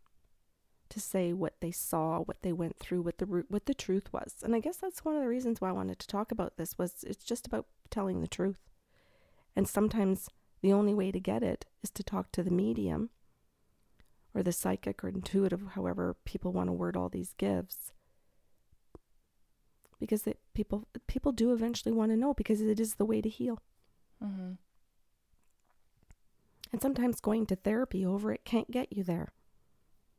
to 0.90 1.00
say 1.00 1.32
what 1.32 1.54
they 1.62 1.72
saw, 1.72 2.20
what 2.20 2.42
they 2.42 2.52
went 2.52 2.78
through, 2.78 3.02
what 3.02 3.18
the 3.18 3.26
what 3.48 3.66
the 3.66 3.74
truth 3.74 4.12
was. 4.12 4.36
And 4.44 4.54
I 4.54 4.60
guess 4.60 4.76
that's 4.76 5.06
one 5.06 5.16
of 5.16 5.22
the 5.22 5.30
reasons 5.30 5.62
why 5.62 5.70
I 5.70 5.72
wanted 5.72 6.00
to 6.00 6.08
talk 6.08 6.30
about 6.30 6.58
this 6.58 6.78
was 6.78 7.06
it's 7.08 7.24
just 7.24 7.48
about 7.48 7.66
telling 7.90 8.20
the 8.20 8.28
truth. 8.28 8.60
And 9.56 9.70
sometimes 9.70 10.28
the 10.62 10.74
only 10.74 10.94
way 10.94 11.14
to 11.14 11.20
get 11.22 11.44
it 11.44 11.64
is 11.82 11.92
to 11.92 12.04
talk 12.04 12.34
to 12.34 12.44
the 12.44 12.52
medium 12.52 13.10
or 14.36 14.44
the 14.44 14.52
psychic 14.52 15.02
or 15.02 15.08
intuitive, 15.08 15.62
however 15.76 16.18
people 16.26 16.52
want 16.52 16.68
to 16.68 16.74
word 16.74 16.98
all 16.98 17.08
these 17.08 17.34
gifts. 17.38 17.94
Because 19.98 20.28
it, 20.28 20.40
people 20.54 20.90
people 21.08 21.32
do 21.32 21.54
eventually 21.54 21.94
want 21.94 22.12
to 22.12 22.18
know 22.18 22.34
because 22.34 22.60
it 22.60 22.82
is 22.82 22.96
the 22.96 23.06
way 23.06 23.22
to 23.22 23.30
heal. 23.30 23.60
Mm-hmm. 24.22 24.56
And 26.72 26.82
sometimes 26.82 27.20
going 27.20 27.46
to 27.48 27.56
therapy 27.56 28.06
over 28.06 28.32
it 28.32 28.46
can't 28.46 28.70
get 28.70 28.94
you 28.94 29.04
there 29.04 29.34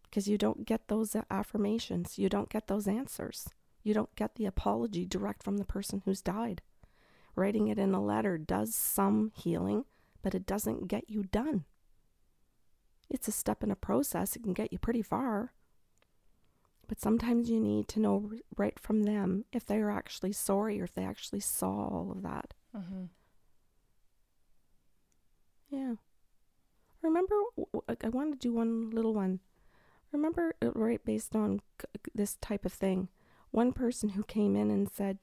because 0.02 0.26
you 0.26 0.36
don't 0.36 0.66
get 0.66 0.88
those 0.88 1.14
uh, 1.14 1.22
affirmations. 1.30 2.18
You 2.18 2.28
don't 2.28 2.48
get 2.48 2.66
those 2.66 2.88
answers. 2.88 3.48
You 3.82 3.94
don't 3.94 4.14
get 4.16 4.34
the 4.34 4.46
apology 4.46 5.06
direct 5.06 5.42
from 5.42 5.56
the 5.56 5.64
person 5.64 6.02
who's 6.04 6.20
died. 6.20 6.60
Writing 7.36 7.68
it 7.68 7.78
in 7.78 7.94
a 7.94 8.02
letter 8.02 8.36
does 8.36 8.74
some 8.74 9.30
healing, 9.36 9.84
but 10.22 10.34
it 10.34 10.46
doesn't 10.46 10.88
get 10.88 11.08
you 11.08 11.22
done. 11.22 11.64
It's 13.08 13.28
a 13.28 13.32
step 13.32 13.62
in 13.62 13.70
a 13.70 13.76
process. 13.76 14.34
It 14.36 14.42
can 14.42 14.52
get 14.52 14.72
you 14.72 14.78
pretty 14.78 15.02
far. 15.02 15.52
But 16.88 17.00
sometimes 17.00 17.48
you 17.48 17.60
need 17.60 17.86
to 17.88 18.00
know 18.00 18.32
right 18.56 18.78
from 18.78 19.04
them 19.04 19.44
if 19.52 19.64
they 19.64 19.78
are 19.78 19.92
actually 19.92 20.32
sorry 20.32 20.80
or 20.80 20.84
if 20.84 20.94
they 20.94 21.04
actually 21.04 21.40
saw 21.40 21.88
all 21.88 22.10
of 22.10 22.22
that. 22.22 22.52
Mm-hmm. 22.76 23.04
Yeah. 25.70 25.94
Remember, 27.02 27.34
I 28.04 28.08
want 28.08 28.32
to 28.32 28.38
do 28.38 28.52
one 28.52 28.90
little 28.90 29.14
one. 29.14 29.40
Remember, 30.12 30.54
uh, 30.62 30.72
right, 30.72 31.02
based 31.04 31.34
on 31.34 31.60
this 32.14 32.36
type 32.36 32.64
of 32.64 32.72
thing, 32.72 33.08
one 33.52 33.72
person 33.72 34.10
who 34.10 34.22
came 34.24 34.56
in 34.56 34.70
and 34.70 34.90
said, 34.90 35.18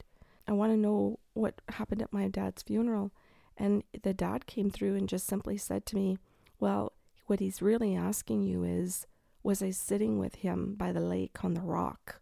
I 0.46 0.52
want 0.52 0.72
to 0.72 0.76
know 0.76 1.18
what 1.34 1.60
happened 1.68 2.02
at 2.02 2.12
my 2.12 2.28
dad's 2.28 2.62
funeral. 2.62 3.12
And 3.56 3.82
the 4.02 4.14
dad 4.14 4.46
came 4.46 4.70
through 4.70 4.96
and 4.96 5.08
just 5.08 5.26
simply 5.26 5.56
said 5.56 5.84
to 5.86 5.96
me, 5.96 6.18
Well, 6.58 6.92
what 7.26 7.40
he's 7.40 7.62
really 7.62 7.94
asking 7.94 8.42
you 8.42 8.64
is, 8.64 9.06
was 9.42 9.62
I 9.62 9.70
sitting 9.70 10.18
with 10.18 10.36
him 10.36 10.74
by 10.76 10.92
the 10.92 11.00
lake 11.00 11.44
on 11.44 11.54
the 11.54 11.60
rock? 11.60 12.20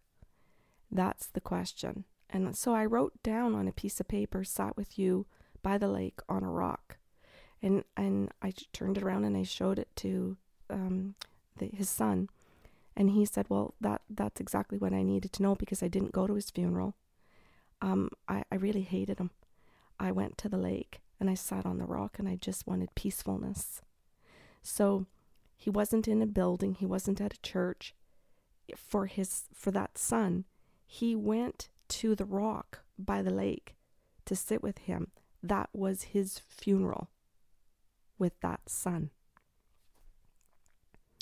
That's 0.90 1.26
the 1.26 1.40
question. 1.40 2.04
And 2.28 2.56
so 2.56 2.74
I 2.74 2.84
wrote 2.84 3.22
down 3.22 3.54
on 3.54 3.68
a 3.68 3.72
piece 3.72 4.00
of 4.00 4.08
paper, 4.08 4.44
sat 4.44 4.76
with 4.76 4.98
you 4.98 5.26
by 5.62 5.78
the 5.78 5.88
lake 5.88 6.20
on 6.28 6.42
a 6.42 6.50
rock 6.50 6.98
and 7.62 7.84
and 7.96 8.30
I 8.42 8.52
turned 8.72 8.96
it 8.96 9.02
around 9.02 9.24
and 9.24 9.36
I 9.36 9.42
showed 9.42 9.78
it 9.78 9.88
to 9.96 10.36
um, 10.70 11.14
the, 11.56 11.66
his 11.66 11.88
son, 11.88 12.28
and 12.96 13.10
he 13.10 13.24
said, 13.24 13.46
"Well, 13.48 13.74
that 13.80 14.02
that's 14.08 14.40
exactly 14.40 14.78
what 14.78 14.92
I 14.92 15.02
needed 15.02 15.32
to 15.34 15.42
know 15.42 15.54
because 15.54 15.82
I 15.82 15.88
didn't 15.88 16.12
go 16.12 16.26
to 16.26 16.34
his 16.34 16.50
funeral. 16.50 16.94
Um, 17.80 18.10
I 18.28 18.44
I 18.50 18.56
really 18.56 18.82
hated 18.82 19.18
him. 19.18 19.30
I 19.98 20.12
went 20.12 20.36
to 20.38 20.48
the 20.48 20.58
lake 20.58 21.00
and 21.18 21.30
I 21.30 21.34
sat 21.34 21.64
on 21.64 21.78
the 21.78 21.86
rock 21.86 22.18
and 22.18 22.28
I 22.28 22.36
just 22.36 22.66
wanted 22.66 22.94
peacefulness. 22.94 23.80
So 24.62 25.06
he 25.56 25.70
wasn't 25.70 26.06
in 26.06 26.20
a 26.20 26.26
building. 26.26 26.74
He 26.74 26.86
wasn't 26.86 27.20
at 27.20 27.34
a 27.34 27.42
church. 27.42 27.94
For 28.76 29.06
his 29.06 29.44
for 29.54 29.70
that 29.70 29.96
son, 29.96 30.44
he 30.86 31.14
went 31.14 31.68
to 31.88 32.14
the 32.14 32.24
rock 32.24 32.80
by 32.98 33.22
the 33.22 33.32
lake 33.32 33.76
to 34.26 34.36
sit 34.36 34.62
with 34.62 34.78
him. 34.78 35.12
That 35.42 35.70
was 35.72 36.02
his 36.02 36.40
funeral 36.48 37.08
with 38.18 38.38
that 38.40 38.68
son. 38.68 39.10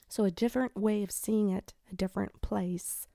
So, 0.09 0.25
a 0.25 0.31
different 0.31 0.77
way 0.77 1.03
of 1.03 1.11
seeing 1.11 1.51
it, 1.51 1.75
a 1.91 1.95
different 1.97 2.41
place, 2.41 3.09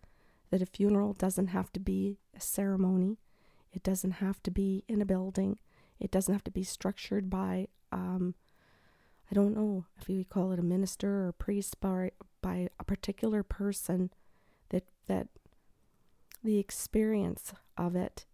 that 0.50 0.62
a 0.62 0.66
funeral 0.66 1.14
doesn't 1.14 1.48
have 1.48 1.72
to 1.74 1.80
be 1.80 2.18
a 2.36 2.42
ceremony, 2.42 3.20
it 3.72 3.84
doesn't 3.84 4.14
have 4.14 4.44
to 4.44 4.52
be 4.52 4.84
in 4.88 5.02
a 5.02 5.06
building, 5.06 5.60
it 6.00 6.12
doesn't 6.12 6.34
have 6.34 6.44
to 6.44 6.52
be 6.52 6.64
structured 6.64 7.30
by, 7.30 7.68
um, 7.92 8.36
I 9.32 9.34
don't 9.34 9.56
know 9.56 9.86
if 10.02 10.10
you 10.10 10.26
call 10.26 10.52
it 10.52 10.60
a 10.60 10.64
minister 10.64 11.24
or 11.24 11.28
a 11.30 11.34
priest, 11.34 11.80
by, 11.80 12.12
by 12.42 12.70
a 12.80 12.84
particular 12.84 13.44
person, 13.44 14.10
that, 14.70 14.84
that 15.08 15.28
the 16.44 16.58
experience 16.58 17.54
of 17.78 17.96
it 17.96 18.26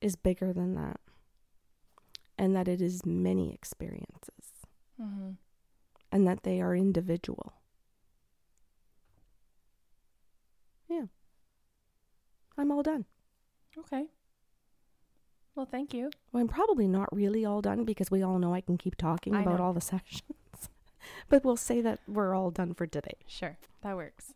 is 0.00 0.16
bigger 0.16 0.52
than 0.52 0.74
that, 0.76 1.00
and 2.38 2.56
that 2.56 2.68
it 2.68 2.80
is 2.80 3.04
many 3.04 3.52
experiences 3.52 4.41
Mm-hmm. 5.00 5.30
and 6.12 6.26
that 6.26 6.42
they 6.42 6.60
are 6.60 6.74
individual. 6.76 7.54
Yeah. 10.88 11.06
I'm 12.56 12.70
all 12.70 12.82
done. 12.82 13.06
Okay. 13.78 14.04
Well, 15.54 15.66
thank 15.66 15.92
you. 15.94 16.10
Well, 16.32 16.40
I'm 16.42 16.48
probably 16.48 16.86
not 16.88 17.14
really 17.14 17.44
all 17.44 17.60
done 17.62 17.84
because 17.84 18.10
we 18.10 18.22
all 18.22 18.38
know 18.38 18.54
I 18.54 18.60
can 18.60 18.78
keep 18.78 18.96
talking 18.96 19.34
I 19.34 19.42
about 19.42 19.58
know. 19.58 19.64
all 19.64 19.72
the 19.72 19.80
sessions. 19.92 20.22
but 21.28 21.44
we'll 21.44 21.56
say 21.56 21.80
that 21.80 22.00
we're 22.06 22.34
all 22.34 22.50
done 22.50 22.74
for 22.74 22.86
today. 22.86 23.16
Sure, 23.26 23.56
that 23.82 23.96
works. 23.96 24.34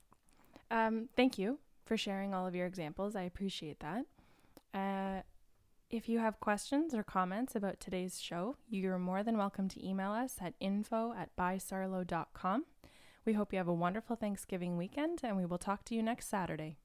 Um, 0.70 1.08
thank 1.16 1.38
you 1.38 1.58
for 1.84 1.96
sharing 1.96 2.34
all 2.34 2.46
of 2.46 2.54
your 2.54 2.66
examples. 2.66 3.14
I 3.14 3.22
appreciate 3.22 3.80
that. 3.80 4.04
Uh, 4.74 5.22
if 5.88 6.08
you 6.08 6.18
have 6.18 6.40
questions 6.40 6.94
or 6.94 7.04
comments 7.04 7.54
about 7.54 7.78
today's 7.78 8.20
show, 8.20 8.56
you're 8.68 8.98
more 8.98 9.22
than 9.22 9.38
welcome 9.38 9.68
to 9.68 9.86
email 9.86 10.10
us 10.10 10.34
at 10.40 10.54
info 10.58 11.14
at 11.16 11.34
bysarlo.com. 11.36 12.64
We 13.24 13.34
hope 13.34 13.52
you 13.52 13.58
have 13.58 13.68
a 13.68 13.74
wonderful 13.74 14.16
Thanksgiving 14.16 14.76
weekend, 14.76 15.20
and 15.22 15.36
we 15.36 15.46
will 15.46 15.58
talk 15.58 15.84
to 15.84 15.94
you 15.94 16.02
next 16.02 16.28
Saturday. 16.28 16.78